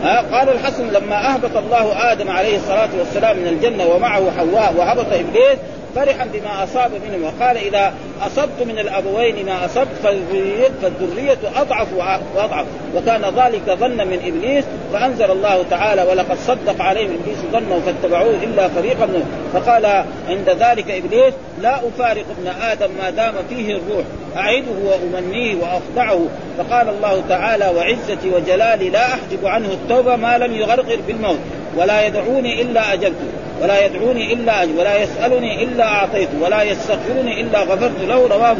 قال 0.09 0.49
الحسن 0.49 0.87
لما 0.87 1.33
أهبط 1.33 1.57
الله 1.57 2.11
آدم 2.11 2.29
عليه 2.29 2.57
الصلاة 2.57 2.89
والسلام 2.99 3.37
من 3.37 3.47
الجنة 3.47 3.85
ومعه 3.85 4.31
حواء 4.37 4.73
وهبط 4.77 5.05
إبليس 5.13 5.59
فرحا 5.95 6.25
بما 6.33 6.63
أصاب 6.63 6.91
منهم. 7.07 7.23
وقال 7.23 7.57
إذا 7.57 7.93
أصبت 8.21 8.61
من 8.65 8.79
الأبوين 8.79 9.45
ما 9.45 9.65
أصبت 9.65 9.87
فالذريه 10.03 11.37
أضعف 11.55 11.87
وأضعف. 12.35 12.65
وكان 12.95 13.21
ذلك 13.21 13.79
ظنا 13.79 14.03
من 14.03 14.19
إبليس 14.25 14.65
فأنزل 14.93 15.31
الله 15.31 15.65
تعالى 15.69 16.03
ولقد 16.03 16.37
صدق 16.47 16.81
عليهم 16.81 17.17
إبليس 17.21 17.37
ظنه 17.51 17.81
فاتبعوه 17.85 18.35
إلا 18.43 18.67
فريقا 18.67 19.05
منهم. 19.05 19.25
فقال 19.53 19.85
عند 20.29 20.49
ذلك 20.49 20.91
إبليس 20.91 21.33
لا 21.61 21.75
أفارق 21.75 22.25
ابن 22.39 22.47
آدم 22.61 22.89
ما 23.01 23.09
دام 23.09 23.33
فيه 23.49 23.71
الروح. 23.75 24.05
أعده 24.37 24.71
وأمنيه 24.83 25.55
واخدعه 25.55 26.25
فقال 26.57 26.89
الله 26.89 27.23
تعالى 27.29 27.67
وعزتي 27.67 28.29
وجلالي 28.29 28.89
لا 28.89 29.05
أحجب 29.05 29.45
عنه 29.45 29.67
التوبة 29.67 30.15
ما 30.15 30.37
لم 30.37 30.53
يغرغر 30.53 30.99
بالموت 31.07 31.39
ولا 31.77 32.07
يدعوني 32.07 32.61
إلا 32.61 32.93
اجبته 32.93 33.44
ولا 33.61 33.85
يدعوني 33.85 34.33
إلا 34.33 34.63
أجب 34.63 34.77
ولا 34.77 34.97
يسألني 34.97 35.63
إلا 35.63 35.83
اعطيته 35.83 36.41
ولا 36.41 36.63
يستغفرني 36.63 37.41
إلا 37.41 37.59
غفرت 37.59 38.01
له 38.07 38.27
رواه 38.27 38.57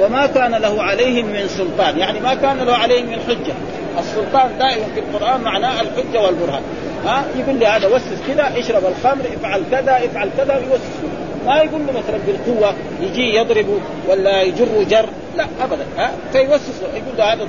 وما 0.00 0.26
كان 0.26 0.54
له 0.54 0.82
عليهم 0.82 1.26
من 1.26 1.48
سلطان. 1.48 1.98
يعني 1.98 2.20
ما 2.20 2.34
كان 2.34 2.58
له 2.58 2.74
عليهم 2.74 3.06
من 3.06 3.20
حجة. 3.28 3.54
السلطان 3.98 4.58
دائما 4.58 4.84
في 4.94 5.00
القرآن 5.00 5.40
معناه 5.40 5.80
الحجة 5.80 6.20
والبرهان. 6.22 6.62
ها؟ 7.06 7.24
يقول 7.36 7.58
لي 7.58 7.66
هذا 7.66 7.86
وسس 7.86 8.18
كذا 8.28 8.52
اشرب 8.56 8.82
الخمر 8.86 9.24
افعل 9.40 9.62
كذا 9.70 10.00
افعل 10.04 10.30
كذا 10.36 10.54
يوسس 10.54 11.17
ما 11.48 11.56
يقول 11.56 11.80
له 11.86 11.92
مثلا 11.92 12.18
بالقوة 12.26 12.74
يجي 13.00 13.34
يضربه 13.36 13.80
ولا 14.08 14.42
يجر 14.42 14.82
جر 14.90 15.08
لا 15.36 15.46
ابدا 15.60 15.84
ها 15.96 16.10
فيوسوس 16.32 16.82
يقول 16.94 17.18
له 17.18 17.32
هذا 17.32 17.46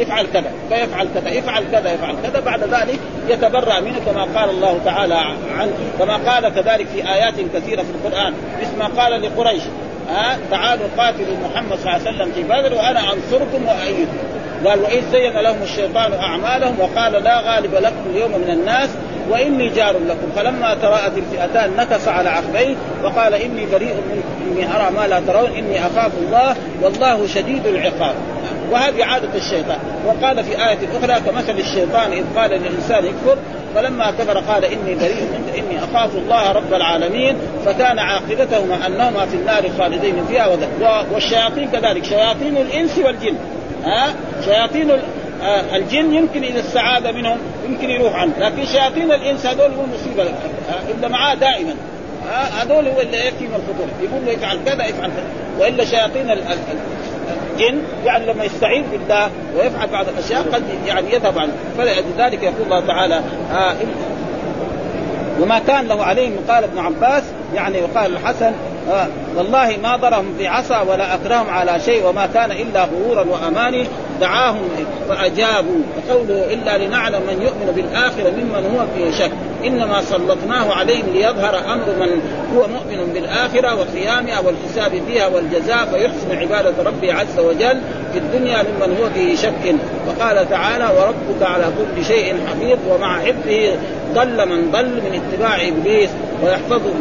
افعل 0.00 0.26
كذا 0.32 0.50
فيفعل 0.68 1.08
كذا 1.14 1.38
افعل 1.38 1.64
كذا 1.72 1.94
افعل 1.94 2.14
كذا 2.22 2.40
بعد 2.40 2.60
ذلك 2.62 2.98
يتبرع 3.28 3.80
منه 3.80 3.98
كما 4.06 4.40
قال 4.40 4.50
الله 4.50 4.80
تعالى 4.84 5.14
عنه 5.58 5.72
كما 5.98 6.16
قال 6.16 6.48
كذلك 6.54 6.86
في 6.86 7.12
آيات 7.12 7.34
كثيرة 7.54 7.82
في 7.82 7.90
القرآن 7.90 8.34
مثل 8.62 8.78
ما 8.78 9.02
قال 9.02 9.22
لقريش 9.22 9.62
ها 10.08 10.38
تعالوا 10.50 10.86
قاتلوا 10.98 11.36
محمد 11.44 11.78
صلى 11.78 11.96
الله 11.96 12.08
عليه 12.08 12.16
وسلم 12.16 12.32
في 12.32 12.42
بدر 12.42 12.74
وأنا 12.74 13.00
أنصركم 13.00 13.66
وأيدكم. 13.66 14.18
قال 14.66 14.80
وإذ 14.80 15.02
زين 15.12 15.32
لهم 15.32 15.62
الشيطان 15.62 16.12
أعمالهم 16.12 16.80
وقال 16.80 17.12
لا 17.12 17.40
غالب 17.40 17.74
لكم 17.74 18.10
اليوم 18.10 18.30
من 18.30 18.50
الناس 18.50 18.90
وإني 19.32 19.68
جار 19.68 19.96
لكم. 19.98 20.32
فلما 20.36 20.74
تراءت 20.74 21.12
الفئتان 21.18 21.70
نكص 21.76 22.08
على 22.08 22.28
عقبيه 22.28 22.74
وقال 23.04 23.34
إني 23.34 23.66
بريء 23.66 23.94
إني 24.46 24.76
أرى 24.76 24.90
ما 24.90 25.06
لا 25.06 25.20
ترون 25.20 25.50
إني 25.58 25.86
أخاف 25.86 26.12
الله 26.18 26.56
والله 26.82 27.26
شديد 27.26 27.66
العقاب. 27.66 28.14
وهذه 28.70 29.04
عادة 29.04 29.34
الشيطان. 29.34 29.78
وقال 30.06 30.44
في 30.44 30.50
آية 30.50 30.78
أخرى 30.98 31.20
كمثل 31.20 31.58
الشيطان 31.58 32.12
إذ 32.12 32.24
قال 32.36 32.50
للإنسان 32.50 33.04
اكفر 33.04 33.36
فلما 33.74 34.10
كفر 34.10 34.38
قال 34.38 34.64
إني 34.64 34.94
بريء 34.94 35.22
منك 35.32 35.58
إني 35.58 35.78
أخاف 35.78 36.16
الله 36.16 36.52
رب 36.52 36.74
العالمين. 36.74 37.36
فكان 37.66 37.98
عاقبتهما 37.98 38.86
أنهما 38.86 39.26
في 39.26 39.36
النار 39.36 39.62
خالدين 39.78 40.14
فيها 40.28 40.48
والشياطين 41.12 41.68
كذلك 41.70 42.04
شياطين 42.04 42.56
الإنس 42.56 42.98
والجن. 42.98 43.36
ها؟ 43.84 44.14
شياطين 44.44 44.90
الجن 45.76 46.14
يمكن 46.14 46.42
إذا 46.42 46.60
السعاده 46.60 47.12
منهم 47.12 47.38
يمكن 47.68 47.90
يروح 47.90 48.14
عنه 48.14 48.32
لكن 48.38 48.66
شياطين 48.66 49.12
الإنس 49.12 49.46
هذول 49.46 49.70
هو 49.70 49.86
مصيبة 49.94 50.34
الا 50.98 51.08
معاه 51.08 51.34
دائما. 51.34 51.74
آه، 52.28 52.62
هذول 52.62 52.88
هو 52.88 53.00
اللي 53.00 53.26
يكفي 53.26 53.44
من 53.46 53.54
الخطوره 53.54 53.90
يقول 54.00 54.26
له 54.26 54.34
افعل 54.34 54.58
كذا 54.64 54.74
افعل 54.74 55.10
كذا. 55.10 55.26
وإلا 55.58 55.84
شياطين 55.84 56.30
الجن 56.30 57.82
يعني 58.04 58.26
لما 58.26 58.44
يستعين 58.44 58.84
بالله 58.92 59.30
ويفعل 59.56 59.88
بعض 59.88 60.06
الأشياء 60.08 60.42
قد 60.42 60.62
يعني 60.86 61.14
يذهب 61.14 61.38
عنه. 61.38 61.52
فلذلك 61.78 62.42
يقول 62.42 62.62
الله 62.64 62.80
تعالى. 62.86 63.22
آه 63.52 63.74
وما 65.40 65.58
كان 65.58 65.86
له 65.86 66.04
عليهم 66.04 66.36
قال 66.48 66.64
ابن 66.64 66.78
عباس 66.78 67.22
يعني 67.54 67.78
وقال 67.80 68.16
الحسن 68.16 68.52
آه 68.90 69.06
والله 69.36 69.76
ما 69.82 69.96
ضرهم 69.96 70.34
بعصا 70.40 70.80
ولا 70.80 71.14
اكرههم 71.14 71.50
على 71.50 71.80
شيء 71.80 72.06
وما 72.06 72.26
كان 72.26 72.52
إلا 72.52 72.84
غرورا 72.84 73.24
وأماني. 73.24 73.86
دعاهم 74.22 74.68
فأجابوا. 75.08 75.82
وقوله 75.96 76.52
إلا 76.54 76.78
لنعلم 76.78 77.22
من 77.22 77.42
يؤمن 77.42 77.72
بالآخرة 77.76 78.30
ممن 78.30 78.76
هو 78.76 78.86
في 78.94 79.18
شك. 79.18 79.32
إنما 79.66 80.02
سلطناه 80.02 80.72
عليهم 80.72 81.06
ليظهر 81.14 81.58
أمر 81.58 81.86
من 82.00 82.20
هو 82.56 82.68
مؤمن 82.68 83.12
بالآخرة 83.14 83.74
وقيامها 83.74 84.40
والحساب 84.40 84.92
فيها 85.08 85.26
والجزاء 85.26 85.86
فيحسن 85.92 86.38
عبادة 86.38 86.74
ربه 86.86 87.14
عز 87.14 87.38
وجل 87.38 87.80
في 88.12 88.18
الدنيا 88.18 88.62
ممن 88.62 88.96
هو 89.00 89.10
في 89.14 89.36
شك. 89.36 89.74
وقال 90.08 90.48
تعالى 90.50 90.84
وربك 90.84 91.42
على 91.42 91.64
كل 91.64 92.04
شيء 92.04 92.34
حفيظ 92.46 92.78
ومع 92.90 93.20
حفظه 93.20 93.76
ضل 94.14 94.48
من 94.48 94.70
ضل 94.70 94.86
من 94.86 95.20
اتباع 95.20 95.68
إبليس 95.68 96.10
ويحفظه 96.44 96.92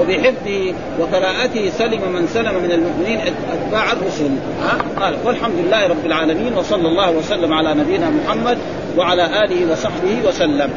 وبحفظه 0.00 0.74
وقراءته 1.00 1.70
سلم 1.78 2.12
من 2.12 2.26
سلم 2.26 2.54
من 2.54 2.72
المؤمنين 2.72 3.20
أتباع 3.52 3.92
الرسل. 3.92 4.30
قال 5.00 5.14
والحمد 5.24 5.54
لله 5.66 5.86
رب 5.86 6.06
العالمين 6.06 6.54
وصلى 6.56 6.88
الله 6.88 7.10
وسلم 7.10 7.52
على 7.52 7.74
نبينا 7.74 8.10
محمد 8.10 8.58
وعلى 8.98 9.44
آله 9.44 9.72
وصحبه 9.72 10.28
وسلم. 10.28 10.70